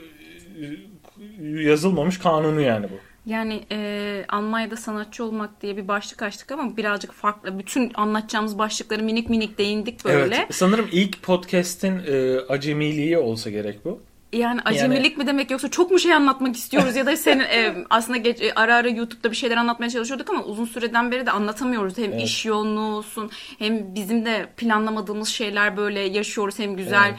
e, 0.60 1.60
yazılmamış 1.62 2.18
kanunu 2.18 2.60
yani 2.60 2.86
bu. 2.86 2.94
Yani 3.26 3.60
e, 3.72 4.24
Almanya'da 4.28 4.76
sanatçı 4.76 5.24
olmak 5.24 5.62
diye 5.62 5.76
bir 5.76 5.88
başlık 5.88 6.22
açtık 6.22 6.52
ama 6.52 6.76
birazcık 6.76 7.12
farklı. 7.12 7.58
Bütün 7.58 7.90
anlatacağımız 7.94 8.58
başlıkları 8.58 9.02
minik 9.02 9.30
minik 9.30 9.58
değindik 9.58 10.04
böyle. 10.04 10.36
Evet. 10.36 10.46
Sanırım 10.50 10.88
ilk 10.92 11.22
podcast'in 11.22 12.00
e, 12.08 12.38
acemiliği 12.48 13.18
olsa 13.18 13.50
gerek 13.50 13.84
bu. 13.84 14.00
Yani 14.32 14.60
acemilik 14.64 15.18
mi 15.18 15.26
demek 15.26 15.50
yoksa 15.50 15.70
çok 15.70 15.90
mu 15.90 15.98
şey 15.98 16.14
anlatmak 16.14 16.56
istiyoruz 16.56 16.96
ya 16.96 17.06
da 17.06 17.16
senin 17.16 17.40
e, 17.50 17.74
aslında 17.90 18.18
geç, 18.18 18.42
e, 18.42 18.52
ara 18.54 18.76
ara 18.76 18.88
YouTube'da 18.88 19.30
bir 19.30 19.36
şeyler 19.36 19.56
anlatmaya 19.56 19.90
çalışıyorduk 19.90 20.30
ama 20.30 20.44
uzun 20.44 20.64
süreden 20.64 21.10
beri 21.10 21.26
de 21.26 21.30
anlatamıyoruz. 21.30 21.98
Hem 21.98 22.12
Evet. 22.12 22.22
iş 22.22 22.46
yoğunluğu 22.46 22.96
olsun 22.96 23.30
hem 23.58 23.94
bizim 23.94 24.26
de 24.26 24.46
planlamadığımız 24.56 25.28
şeyler 25.28 25.76
böyle 25.76 26.00
yaşıyoruz 26.00 26.58
hem 26.58 26.76
güzel 26.76 27.14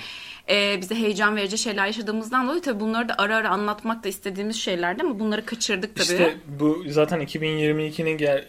e, 0.50 0.82
bize 0.82 0.96
heyecan 0.96 1.36
verici 1.36 1.58
şeyler 1.58 1.86
yaşadığımızdan 1.86 2.48
dolayı 2.48 2.62
tabii 2.62 2.80
bunları 2.80 3.10
da 3.10 3.16
ara 3.18 3.36
ara 3.36 3.50
anlatmak 3.50 4.04
da 4.04 4.10
istediğimiz 4.10 4.56
şeylerdi 4.56 5.04
ama 5.04 5.20
bunları 5.20 5.46
kaçırdık 5.46 5.96
tabii. 5.96 6.04
İşte 6.04 6.36
bu 6.60 6.84
zaten 6.88 7.22
2022'nin 7.22 8.18
gel, 8.18 8.46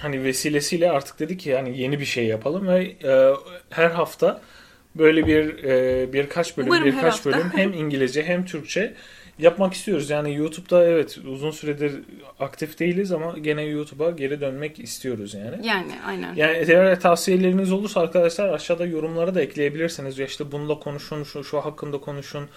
hani 0.00 0.22
vesilesiyle 0.22 0.90
artık 0.90 1.18
dedik 1.18 1.40
ki 1.40 1.50
yani 1.50 1.80
yeni 1.80 2.00
bir 2.00 2.04
şey 2.04 2.26
yapalım 2.26 2.68
ve 2.68 2.84
e, 2.84 3.34
her 3.70 3.90
hafta 3.90 4.40
böyle 4.98 5.26
bir 5.26 5.64
e, 5.64 6.12
birkaç 6.12 6.56
bölüm 6.56 6.68
Umarım 6.68 6.86
birkaç 6.86 7.24
bölüm 7.24 7.50
hem 7.54 7.72
İngilizce 7.72 8.22
hem 8.22 8.44
Türkçe 8.44 8.94
yapmak 9.38 9.74
istiyoruz. 9.74 10.10
Yani 10.10 10.34
YouTube'da 10.34 10.84
evet 10.84 11.18
uzun 11.26 11.50
süredir 11.50 11.92
aktif 12.40 12.78
değiliz 12.78 13.12
ama 13.12 13.38
gene 13.38 13.62
YouTube'a 13.62 14.10
geri 14.10 14.40
dönmek 14.40 14.78
istiyoruz 14.78 15.34
yani. 15.34 15.66
Yani 15.66 15.92
aynen. 16.06 16.34
Yani 16.34 16.64
eğer 16.68 17.00
tavsiyeleriniz 17.00 17.72
olursa 17.72 18.00
arkadaşlar 18.00 18.48
aşağıda 18.48 18.86
yorumlara 18.86 19.34
da 19.34 19.40
ekleyebilirsiniz. 19.40 20.18
Ya 20.18 20.26
işte 20.26 20.52
bununla 20.52 20.78
konuşun, 20.78 21.22
şu, 21.22 21.44
şu 21.44 21.60
hakkında 21.60 21.98
konuşun 21.98 22.48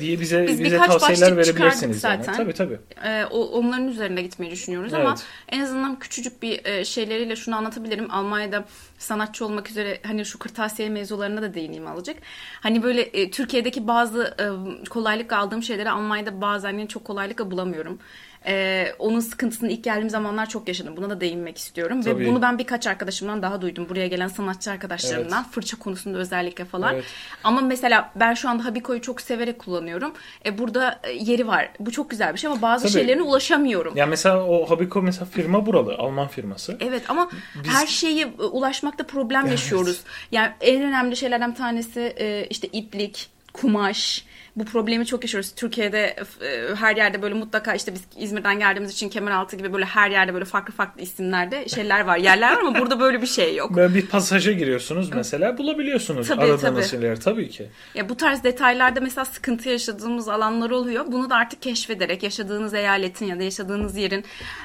diye 0.00 0.20
bize 0.20 0.46
Biz 0.48 0.64
bize 0.64 0.76
tavsiyeler 0.76 1.36
verebilirsiniz. 1.36 1.96
çıkardık 1.96 2.04
Yani. 2.04 2.24
zaten. 2.24 2.36
Tabii 2.36 2.52
tabii. 2.52 2.78
Ee, 3.04 3.24
onların 3.24 3.88
üzerine 3.88 4.22
gitmeyi 4.22 4.52
düşünüyoruz 4.52 4.94
ama 4.94 5.08
Evet. 5.08 5.24
en 5.48 5.60
azından 5.60 5.98
küçücük 5.98 6.42
bir 6.42 6.64
e, 6.64 6.84
şeyleriyle 6.84 7.36
şunu 7.36 7.56
anlatabilirim. 7.56 8.10
Almanya'da 8.10 8.64
sanatçı 8.98 9.44
olmak 9.46 9.70
üzere 9.70 10.00
hani 10.06 10.24
şu 10.24 10.38
kırtasiye 10.38 10.88
mevzularına 10.88 11.42
da 11.42 11.54
değineyim 11.54 11.86
alacak. 11.86 12.16
Hani 12.60 12.82
böyle 12.82 13.00
e, 13.02 13.30
Türkiye'deki 13.30 13.86
bazı 13.88 14.34
e, 14.40 14.44
kolaylıkla 14.88 15.38
aldığım 15.38 15.62
şeyleri 15.62 15.90
Almanya'da 15.90 16.40
bazen 16.40 16.86
çok 16.86 17.04
kolaylıkla 17.04 17.50
bulamıyorum. 17.50 17.98
Ee, 18.46 18.92
onun 18.98 19.20
sıkıntısını 19.20 19.70
ilk 19.70 19.84
geldiğim 19.84 20.10
zamanlar 20.10 20.48
çok 20.48 20.68
yaşadım. 20.68 20.96
Buna 20.96 21.10
da 21.10 21.20
değinmek 21.20 21.58
istiyorum. 21.58 22.02
Tabii. 22.02 22.24
Ve 22.24 22.28
bunu 22.28 22.42
ben 22.42 22.58
birkaç 22.58 22.86
arkadaşımdan 22.86 23.42
daha 23.42 23.62
duydum. 23.62 23.88
Buraya 23.88 24.06
gelen 24.06 24.28
sanatçı 24.28 24.70
arkadaşlarımdan. 24.70 25.44
Fırça 25.44 25.78
konusunda 25.78 26.18
özellikle 26.18 26.64
falan. 26.64 26.94
Evet. 26.94 27.04
Ama 27.44 27.60
mesela 27.60 28.12
ben 28.14 28.34
şu 28.34 28.48
anda 28.48 28.64
Habiko'yu 28.64 29.00
çok 29.00 29.20
severek 29.20 29.58
kullanıyorum. 29.58 30.12
E, 30.46 30.58
burada 30.58 31.00
e, 31.04 31.12
yeri 31.12 31.46
var. 31.46 31.70
Bu 31.80 31.90
çok 31.90 32.10
güzel 32.10 32.32
bir 32.32 32.38
şey 32.38 32.50
ama 32.50 32.62
bazı 32.62 32.82
Tabii. 32.82 32.92
şeylerine 32.92 33.22
ulaşamıyorum. 33.22 33.96
Ya 33.96 34.06
mesela 34.06 34.44
o 34.44 34.70
Habiko 34.70 35.02
mesela 35.02 35.26
firma 35.26 35.66
buralı, 35.66 35.94
Alman 35.94 36.28
firması. 36.28 36.76
Evet 36.80 37.02
ama 37.08 37.30
her 37.66 37.86
şeyi 37.86 38.22
e, 38.22 38.42
ulaşmakta 38.42 39.06
problem 39.06 39.46
yaşıyoruz. 39.46 40.00
Yani 40.32 40.52
en 40.60 40.82
önemli 40.82 41.16
şeylerden 41.16 41.50
bir 41.50 41.56
tanesi 41.56 42.00
e, 42.18 42.46
işte 42.50 42.68
iplik, 42.68 43.28
kumaş. 43.52 44.24
Bu 44.56 44.64
problemi 44.64 45.06
çok 45.06 45.24
yaşıyoruz. 45.24 45.52
Türkiye'de 45.56 46.16
e, 46.42 46.74
her 46.74 46.96
yerde 46.96 47.22
böyle 47.22 47.34
mutlaka 47.34 47.74
işte 47.74 47.94
biz 47.94 48.04
İzmir'den 48.16 48.58
geldiğimiz 48.58 48.92
için 48.92 49.08
Kemeraltı 49.08 49.56
gibi 49.56 49.72
böyle 49.72 49.84
her 49.84 50.10
yerde 50.10 50.34
böyle 50.34 50.44
farklı 50.44 50.74
farklı 50.74 51.02
isimlerde 51.02 51.68
şeyler 51.68 52.00
var. 52.00 52.16
Yerler 52.16 52.52
var 52.56 52.60
ama 52.60 52.78
burada 52.78 53.00
böyle 53.00 53.22
bir 53.22 53.26
şey 53.26 53.56
yok. 53.56 53.76
Böyle 53.76 53.94
bir 53.94 54.06
pasaja 54.06 54.52
giriyorsunuz 54.52 55.10
mesela 55.14 55.58
bulabiliyorsunuz 55.58 56.28
Tabii, 56.28 56.40
aradığınız 56.40 56.60
tabii. 56.60 56.84
şeyleri 56.84 57.20
tabii 57.20 57.48
ki. 57.48 57.66
Ya 57.94 58.08
bu 58.08 58.16
tarz 58.16 58.44
detaylarda 58.44 59.00
mesela 59.00 59.24
sıkıntı 59.24 59.68
yaşadığımız 59.68 60.28
alanlar 60.28 60.70
oluyor. 60.70 61.04
Bunu 61.08 61.30
da 61.30 61.36
artık 61.36 61.62
keşfederek 61.62 62.22
yaşadığınız 62.22 62.74
eyaletin 62.74 63.26
ya 63.26 63.38
da 63.38 63.42
yaşadığınız 63.42 63.96
yerin 63.96 64.24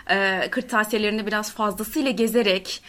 e, 0.09 0.47
kırtasiyelerini 0.49 1.27
biraz 1.27 1.53
fazlasıyla 1.53 2.11
gezerek 2.11 2.81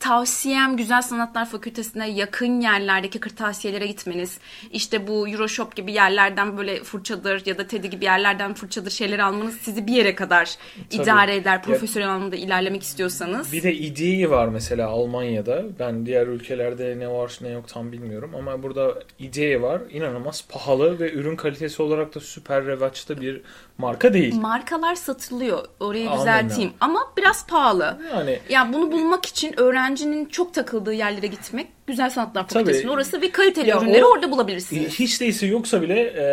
tavsiyem 0.00 0.76
Güzel 0.76 1.02
Sanatlar 1.02 1.48
Fakültesine 1.50 2.10
yakın 2.10 2.60
yerlerdeki 2.60 3.20
kırtasiyelere 3.20 3.86
gitmeniz. 3.86 4.38
İşte 4.72 5.06
bu 5.08 5.28
Euroshop 5.28 5.76
gibi 5.76 5.92
yerlerden 5.92 6.58
böyle 6.58 6.84
fırçadır 6.84 7.42
ya 7.46 7.58
da 7.58 7.66
Teddy 7.66 7.86
gibi 7.86 8.04
yerlerden 8.04 8.54
fırçadır 8.54 8.90
şeyleri 8.90 9.22
almanız 9.22 9.54
sizi 9.54 9.86
bir 9.86 9.92
yere 9.92 10.14
kadar 10.14 10.54
Tabii. 10.90 11.02
idare 11.02 11.36
eder. 11.36 11.62
Profesyonel 11.62 12.10
anlamda 12.10 12.36
ilerlemek 12.36 12.82
istiyorsanız. 12.82 13.52
Bir 13.52 13.62
de 13.62 13.74
İDİ 13.74 14.30
var 14.30 14.48
mesela 14.48 14.88
Almanya'da. 14.88 15.62
Ben 15.78 16.06
diğer 16.06 16.26
ülkelerde 16.26 16.98
ne 16.98 17.08
var 17.08 17.38
ne 17.40 17.48
yok 17.48 17.68
tam 17.68 17.92
bilmiyorum 17.92 18.30
ama 18.38 18.62
burada 18.62 18.94
İDİ 19.18 19.62
var. 19.62 19.82
İnanılmaz 19.90 20.44
pahalı 20.48 20.98
ve 20.98 21.12
ürün 21.12 21.36
kalitesi 21.36 21.82
olarak 21.82 22.14
da 22.14 22.20
süper 22.20 22.64
revaçta 22.64 23.20
bir 23.20 23.40
marka 23.78 24.14
değil. 24.14 24.34
Markalar 24.34 24.94
satılıyor. 24.94 25.64
Orayı 25.80 26.10
düzelteyim. 26.12 26.72
Ama 26.80 27.00
biraz 27.16 27.46
pahalı. 27.46 27.98
Yani 28.12 28.38
Ya 28.48 28.72
bunu 28.72 28.92
bulmak 28.92 29.26
için 29.26 29.54
öğrencinin 29.86 30.24
çok 30.26 30.54
takıldığı 30.54 30.92
yerlere 30.94 31.26
gitmek 31.26 31.66
Güzel 31.86 32.10
Sanatlar. 32.10 32.48
Fakültesi'nin 32.48 32.88
orası 32.92 33.20
ve 33.22 33.30
kaliteli 33.30 33.68
Ya 33.68 33.76
ürünleri 33.80 34.04
o- 34.04 34.08
orada 34.12 34.30
bulabilirsiniz. 34.30 34.98
hiç 34.98 35.20
değilse 35.20 35.46
yoksa 35.46 35.82
bile 35.82 36.00
e, 36.00 36.24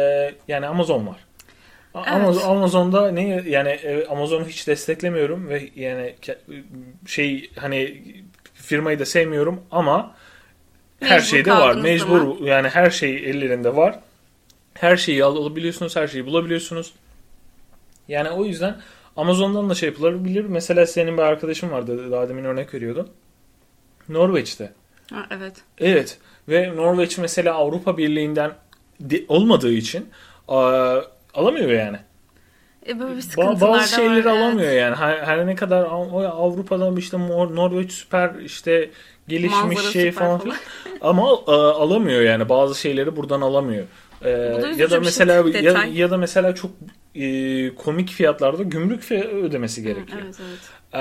yani 0.47 0.65
Amazon 0.67 1.07
var. 1.07 1.17
Evet. 1.95 2.07
Amazon, 2.07 2.49
Amazon'da 2.55 3.11
ne 3.11 3.43
yani 3.47 3.69
e, 3.69 4.05
Amazon'u 4.05 4.45
hiç 4.47 4.67
desteklemiyorum 4.67 5.49
ve 5.49 5.69
yani 5.75 6.15
şey 7.05 7.49
hani 7.55 8.03
firmayı 8.53 8.99
da 8.99 9.05
sevmiyorum 9.05 9.61
ama 9.71 10.15
her 10.99 11.09
Mecbur 11.19 11.27
şeyde 11.29 11.51
var. 11.51 11.75
Mecbur 11.75 12.19
zaman. 12.19 12.37
yani 12.43 12.69
her 12.69 12.89
şey 12.89 13.15
ellerinde 13.15 13.75
var. 13.75 13.99
Her 14.73 14.97
şeyi 14.97 15.23
al- 15.23 15.35
alabiliyorsunuz, 15.37 15.95
her 15.95 16.07
şeyi 16.07 16.25
bulabiliyorsunuz. 16.25 16.93
Yani 18.07 18.29
o 18.29 18.45
yüzden 18.45 18.75
Amazon'dan 19.15 19.69
da 19.69 19.75
şey 19.75 19.89
yapılabilir. 19.89 20.45
Mesela 20.45 20.85
senin 20.85 21.17
bir 21.17 21.21
arkadaşın 21.21 21.71
vardı. 21.71 22.11
Daha 22.11 22.29
demin 22.29 22.43
örnek 22.43 22.73
veriyordun. 22.73 23.09
Norveç'te. 24.09 24.73
Ha, 25.13 25.25
evet. 25.31 25.55
Evet 25.77 26.17
ve 26.49 26.75
Norveç 26.75 27.17
mesela 27.17 27.53
Avrupa 27.53 27.97
Birliği'nden 27.97 28.51
de- 28.99 29.25
olmadığı 29.27 29.73
için 29.73 30.09
alamıyor 31.33 31.69
yani. 31.69 31.97
E 32.87 32.99
böyle 32.99 33.15
bir 33.17 33.21
Ba- 33.21 33.61
bazı 33.61 33.95
şeyleri 33.95 34.25
var. 34.25 34.31
alamıyor 34.31 34.67
evet. 34.67 34.79
yani. 34.81 34.95
Her, 34.95 35.17
her 35.17 35.47
ne 35.47 35.55
kadar 35.55 35.83
Avrupa'da 35.83 36.99
işte 36.99 37.19
Norveç 37.19 37.91
süper 37.91 38.35
işte 38.35 38.89
gelişmiş 39.27 39.75
Manzara 39.75 39.91
şey 39.91 40.11
falan 40.11 40.39
falan. 40.39 40.55
ama 41.01 41.33
aa, 41.33 41.71
alamıyor 41.73 42.21
yani. 42.21 42.49
Bazı 42.49 42.79
şeyleri 42.79 43.15
buradan 43.15 43.41
alamıyor. 43.41 43.85
Ee, 44.21 44.27
da 44.61 44.67
ya 44.67 44.91
da 44.91 44.99
mesela 44.99 45.51
şey, 45.51 45.61
ya, 45.61 45.85
ya 45.85 46.11
da 46.11 46.17
mesela 46.17 46.55
çok 46.55 46.71
e, 47.15 47.75
komik 47.75 48.09
fiyatlarda 48.09 48.63
gümrük 48.63 49.11
ödemesi 49.11 49.81
Hı, 49.81 49.85
gerekiyor. 49.85 50.21
Evet 50.25 50.35
evet. 50.41 50.59
Ee, 50.93 50.99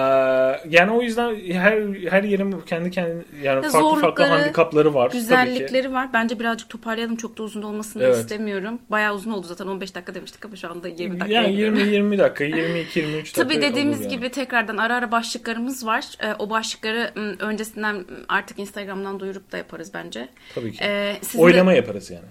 yani 0.71 0.91
o 0.91 1.03
yüzden 1.03 1.35
her 1.53 1.73
her 2.11 2.23
yerin 2.23 2.61
kendi 2.67 2.91
kendi 2.91 3.25
yani 3.43 3.65
Ya 3.65 3.71
farklı 3.71 4.01
farklı 4.01 4.25
handikapları 4.25 4.95
var 4.95 5.09
tabii 5.09 5.19
ki. 5.19 5.19
Güzellikleri 5.29 5.93
var. 5.93 6.13
Bence 6.13 6.39
birazcık 6.41 6.69
toparlayalım. 6.69 7.17
Çok 7.17 7.39
da 7.39 7.43
uzun 7.43 7.63
olmasını 7.63 8.03
Evet. 8.03 8.17
istemiyorum. 8.17 8.79
Bayağı 8.91 9.15
uzun 9.15 9.31
oldu 9.33 9.47
zaten 9.47 9.67
15 9.67 9.95
dakika 9.95 10.15
demiştik 10.15 10.45
ama 10.45 10.57
şu 10.57 10.71
anda 10.71 10.89
20 10.89 11.21
dakika. 11.21 11.35
Yani 11.41 11.55
20 11.55 11.81
20 11.81 12.19
dakika, 12.19 12.45
22 12.45 12.99
23 12.99 13.17
dakika. 13.37 13.43
Tabii 13.43 13.63
dediğimiz 13.63 14.01
yani. 14.01 14.09
gibi 14.09 14.29
tekrardan 14.29 14.77
ara 14.77 14.97
ara 14.97 15.13
başlıklarımız 15.13 15.87
var. 15.87 16.05
Ee, 16.21 16.35
o 16.39 16.51
başlıkları 16.51 17.11
öncesinden 17.39 18.05
artık 18.29 18.59
Instagram'dan 18.59 19.21
duyurup 19.21 19.53
da 19.53 19.57
yaparız 19.57 19.91
bence. 19.95 20.29
Tabii 20.55 20.73
ki. 20.73 20.79
Ee, 20.85 21.17
sizin 21.23 21.39
de- 21.39 21.43
Oylama 21.43 21.73
yaparız 21.73 22.11
yani. 22.11 22.25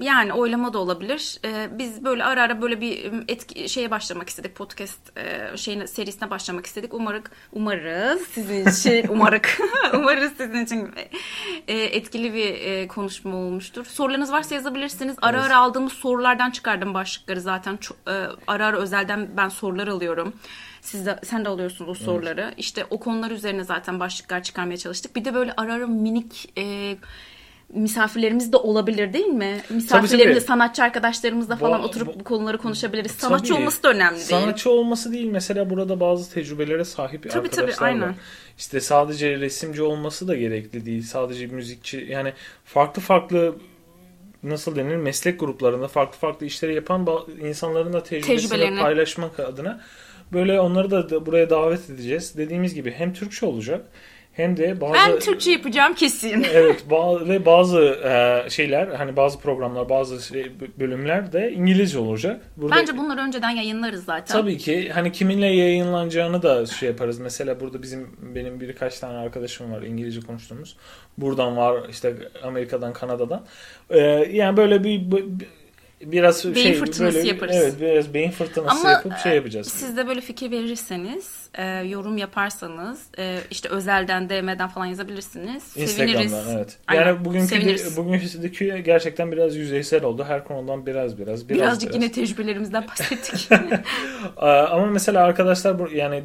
yani 0.00 0.32
oylama 0.32 0.72
da 0.72 0.78
olabilir. 0.78 1.38
Ee, 1.44 1.68
biz 1.78 2.04
böyle 2.04 2.24
ara 2.24 2.42
ara 2.42 2.62
böyle 2.62 2.80
bir 2.80 3.12
etki, 3.28 3.68
şeye 3.68 3.90
başlamak 3.90 4.28
istedik. 4.28 4.54
Podcast 4.54 5.18
e, 5.18 5.56
şeyine 5.56 5.86
serisine 5.86 6.30
başlamak 6.30 6.66
istedik. 6.66 6.94
Umarık 7.02 7.30
umarız 7.52 8.22
sizin 8.22 8.66
için 8.66 9.08
umarık 9.12 9.58
umarız 9.94 10.32
sizin 10.36 10.64
için 10.64 10.90
e, 11.68 11.78
etkili 11.78 12.34
bir 12.34 12.54
e, 12.54 12.88
konuşma 12.88 13.36
olmuştur. 13.36 13.84
Sorularınız 13.84 14.32
varsa 14.32 14.54
yazabilirsiniz. 14.54 15.16
Ara 15.22 15.36
Evet. 15.36 15.46
ara 15.46 15.56
aldığımız 15.56 15.92
sorulardan 15.92 16.50
çıkardım 16.50 16.94
başlıkları 16.94 17.40
zaten. 17.40 17.76
Çok, 17.76 17.96
e, 18.08 18.12
ara 18.46 18.66
ara 18.66 18.76
özelden 18.76 19.30
ben 19.36 19.48
sorular 19.48 19.88
alıyorum. 19.88 20.32
Siz 20.80 21.06
de, 21.06 21.20
sen 21.24 21.44
de 21.44 21.48
alıyorsunuz 21.48 21.90
o 21.90 21.94
soruları. 21.94 22.54
İşte 22.56 22.86
o 22.90 23.00
konular 23.00 23.30
üzerine 23.30 23.64
zaten 23.64 24.00
başlıklar 24.00 24.42
çıkarmaya 24.42 24.76
çalıştık. 24.76 25.16
Bir 25.16 25.24
de 25.24 25.34
böyle 25.34 25.52
ara 25.56 25.74
ara 25.74 25.86
minik 25.86 26.52
e, 26.58 26.96
misafirlerimiz 27.72 28.52
de 28.52 28.56
olabilir 28.56 29.12
değil 29.12 29.26
mi? 29.26 29.60
Misafirlerimizle, 29.70 30.40
sanatçı 30.40 30.82
arkadaşlarımızla 30.82 31.56
falan 31.56 31.82
Bu- 31.82 31.86
oturup 31.86 32.14
bu- 32.14 32.20
bu 32.20 32.24
konuları 32.24 32.58
konuşabiliriz. 32.58 33.10
Sanatçı 33.12 33.48
Tabii. 33.52 33.60
olması 33.60 33.82
da 33.82 33.90
önemli 33.90 34.16
değil. 34.16 34.26
Sanatçı 34.26 34.70
olması 34.70 35.12
değil 35.12 35.26
mesela 35.30 35.70
burada 35.70 36.00
bazı 36.00 36.34
tecrübelere 36.34 36.84
sahip 36.84 37.22
Tabii, 37.22 37.32
arkadaşlar 37.46 37.72
tabii, 37.76 37.84
aynen. 37.84 38.08
var. 38.08 38.14
İşte 38.58 38.80
sadece 38.80 39.40
resimci 39.40 39.82
olması 39.82 40.28
da 40.28 40.36
gerekli 40.36 40.86
değil. 40.86 41.02
Sadece 41.02 41.46
müzikçi 41.46 42.06
yani 42.10 42.32
farklı 42.64 43.02
farklı 43.02 43.56
nasıl 44.42 44.76
denir 44.76 44.96
meslek 44.96 45.40
gruplarında 45.40 45.88
farklı 45.88 46.18
farklı 46.18 46.46
işleri 46.46 46.74
yapan 46.74 47.08
insanların 47.42 47.92
da 47.92 48.02
tecrübesini 48.02 48.36
Tecrübelerini. 48.36 48.80
paylaşmak 48.80 49.40
adına 49.40 49.80
böyle 50.32 50.60
onları 50.60 50.90
da 50.90 51.26
buraya 51.26 51.50
davet 51.50 51.90
edeceğiz. 51.90 52.36
Dediğimiz 52.36 52.74
gibi 52.74 52.90
hem 52.90 53.12
Türkçe 53.12 53.46
olacak 53.46 53.84
hem 54.32 54.56
de 54.56 54.80
bazı 54.80 54.94
Ben 54.94 55.18
Türkçe 55.18 55.50
yapacağım 55.50 55.94
kesin. 55.94 56.46
evet 56.54 56.84
ba- 56.90 57.28
ve 57.28 57.46
bazı 57.46 57.80
e, 58.04 58.50
şeyler 58.50 58.86
hani 58.86 59.16
bazı 59.16 59.38
programlar 59.40 59.88
bazı 59.88 60.22
şey, 60.22 60.52
bölümler 60.80 61.32
de 61.32 61.52
İngilizce 61.52 61.98
olacak. 61.98 62.40
Burada 62.56 62.76
Bence 62.76 62.96
bunları 62.98 63.20
önceden 63.20 63.50
yayınlarız 63.50 64.04
zaten. 64.04 64.40
Tabii 64.40 64.58
ki 64.58 64.90
hani 64.90 65.12
kiminle 65.12 65.46
yayınlanacağını 65.46 66.42
da 66.42 66.66
şey 66.66 66.88
yaparız. 66.88 67.18
Mesela 67.18 67.60
burada 67.60 67.82
bizim 67.82 68.16
benim 68.34 68.60
birkaç 68.60 68.98
tane 68.98 69.18
arkadaşım 69.18 69.72
var 69.72 69.82
İngilizce 69.82 70.20
konuştuğumuz. 70.20 70.76
Buradan 71.18 71.56
var 71.56 71.88
işte 71.90 72.14
Amerika'dan, 72.42 72.92
Kanada'dan. 72.92 73.44
Ee, 73.90 73.98
yani 74.32 74.56
böyle 74.56 74.84
bir, 74.84 75.10
bir- 75.10 75.24
biraz 76.02 76.44
Beyin 76.44 76.54
şey 76.54 76.74
fırtınası 76.74 77.16
böyle, 77.16 77.28
yaparız. 77.28 77.56
Evet, 77.56 77.74
biraz 77.80 78.14
beyin 78.14 78.30
fırtınası 78.30 78.80
Ama 78.80 78.90
yapıp 78.90 79.18
şey 79.18 79.34
yapacağız. 79.34 79.68
Siz 79.68 79.96
de 79.96 80.06
böyle 80.06 80.20
fikir 80.20 80.50
verirseniz, 80.50 81.48
e, 81.54 81.64
yorum 81.64 82.18
yaparsanız, 82.18 83.00
e, 83.18 83.38
işte 83.50 83.68
özelden 83.68 84.28
DM'den 84.28 84.68
falan 84.68 84.86
yazabilirsiniz. 84.86 85.62
Seviniriz. 85.62 86.34
Evet. 86.50 86.78
Aynen, 86.86 87.06
Yani 87.06 87.24
bugünkü 87.24 87.46
seviniriz. 87.46 87.96
bugünkü 87.96 88.76
gerçekten 88.78 89.32
biraz 89.32 89.56
yüzeysel 89.56 90.04
oldu. 90.04 90.24
Her 90.28 90.44
konudan 90.44 90.86
biraz 90.86 91.18
biraz 91.18 91.48
biraz 91.48 91.48
Birazcık 91.48 91.90
biraz. 91.90 92.02
yine 92.02 92.12
tecrübelerimizden 92.12 92.84
bahsettik. 92.88 93.48
Ama 94.36 94.86
mesela 94.86 95.24
arkadaşlar 95.24 95.90
yani 95.90 96.22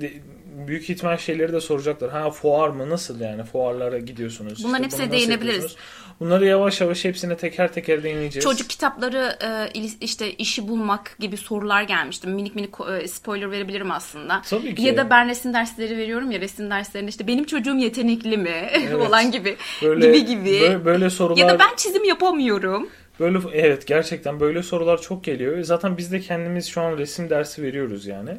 büyük 0.67 0.89
ihtimal 0.89 1.17
şeyleri 1.17 1.53
de 1.53 1.61
soracaklar. 1.61 2.11
Ha 2.11 2.31
fuar 2.31 2.69
mı? 2.69 2.89
Nasıl 2.89 3.19
yani? 3.19 3.43
Fuarlara 3.43 3.99
gidiyorsunuz. 3.99 4.63
Bunların 4.63 4.83
İşte 4.83 5.03
hepsine 5.03 5.19
değinebiliriz. 5.19 5.75
Bunları 6.19 6.45
yavaş 6.45 6.81
yavaş 6.81 7.05
hepsine 7.05 7.37
teker 7.37 7.73
teker 7.73 8.03
değineceğiz. 8.03 8.43
Çocuk 8.43 8.69
kitapları 8.69 9.37
e, 9.75 9.79
işte 10.01 10.31
işi 10.33 10.67
bulmak 10.67 11.15
gibi 11.19 11.37
sorular 11.37 11.83
gelmişti. 11.83 12.27
Minik 12.27 12.55
minik 12.55 12.73
e, 12.91 13.07
spoiler 13.07 13.51
verebilirim 13.51 13.91
aslında. 13.91 14.41
Tabii 14.49 14.75
ki. 14.75 14.81
Ya 14.81 14.97
da 14.97 15.09
ben 15.09 15.29
resim 15.29 15.53
dersleri 15.53 15.97
veriyorum 15.97 16.31
ya 16.31 16.41
resim 16.41 16.69
derslerinde 16.69 17.09
işte 17.09 17.27
benim 17.27 17.43
çocuğum 17.43 17.75
yetenekli 17.75 18.37
mi 18.37 18.69
olan 19.07 19.31
gibi 19.31 19.55
böyle, 19.83 20.07
gibi 20.07 20.25
gibi. 20.25 20.61
Böyle, 20.61 20.85
böyle 20.85 21.09
sorular 21.09 21.37
Ya 21.37 21.49
da 21.49 21.59
ben 21.59 21.75
çizim 21.75 22.03
yapamıyorum. 22.03 22.89
böyle 23.19 23.39
evet 23.53 23.87
gerçekten 23.87 24.39
böyle 24.39 24.63
sorular 24.63 25.01
çok 25.01 25.23
geliyor. 25.23 25.63
Zaten 25.63 25.97
biz 25.97 26.11
de 26.11 26.19
kendimiz 26.19 26.67
şu 26.67 26.81
an 26.81 26.97
resim 26.97 27.29
dersi 27.29 27.63
veriyoruz 27.63 28.05
yani. 28.05 28.37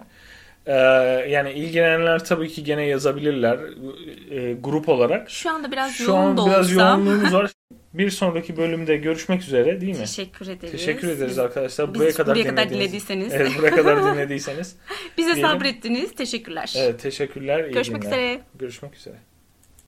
Ee, 0.66 0.72
yani 1.28 1.52
ilgilenenler 1.52 2.24
tabii 2.24 2.48
ki 2.48 2.64
gene 2.64 2.86
yazabilirler 2.86 3.58
e, 4.30 4.52
grup 4.52 4.88
olarak. 4.88 5.30
Şu 5.30 5.50
anda 5.50 5.72
biraz 5.72 5.92
Şu 5.92 6.04
yoğun 6.04 6.18
an 6.18 6.36
da 6.36 6.46
biraz 6.46 6.72
olsam. 6.72 7.06
yoğunluğumuz 7.06 7.34
var. 7.34 7.50
Bir 7.94 8.10
sonraki 8.10 8.56
bölümde 8.56 8.96
görüşmek 8.96 9.42
üzere 9.42 9.80
değil 9.80 9.92
mi? 9.92 9.98
Teşekkür 9.98 10.46
ederiz. 10.48 10.72
Teşekkür 10.72 11.08
ederiz 11.08 11.30
Biz- 11.30 11.38
arkadaşlar. 11.38 11.94
Biz 11.94 12.00
Buraya 12.00 12.12
kadar 12.12 12.34
buraya 12.36 12.48
kadar 12.48 12.70
dinlediyseniz. 12.70 13.34
Evet, 13.34 13.50
buraya 13.58 13.70
kadar 13.76 14.04
dinlediyseniz. 14.14 14.76
Bize 15.18 15.34
diyelim. 15.34 15.50
sabrettiniz. 15.52 16.14
Teşekkürler. 16.14 16.72
Evet, 16.76 17.00
teşekkürler. 17.00 17.64
iyi 17.64 17.72
Görüşmek 17.72 18.02
günler. 18.02 18.12
üzere. 18.16 18.40
Görüşmek 18.58 18.94
üzere. 18.94 19.14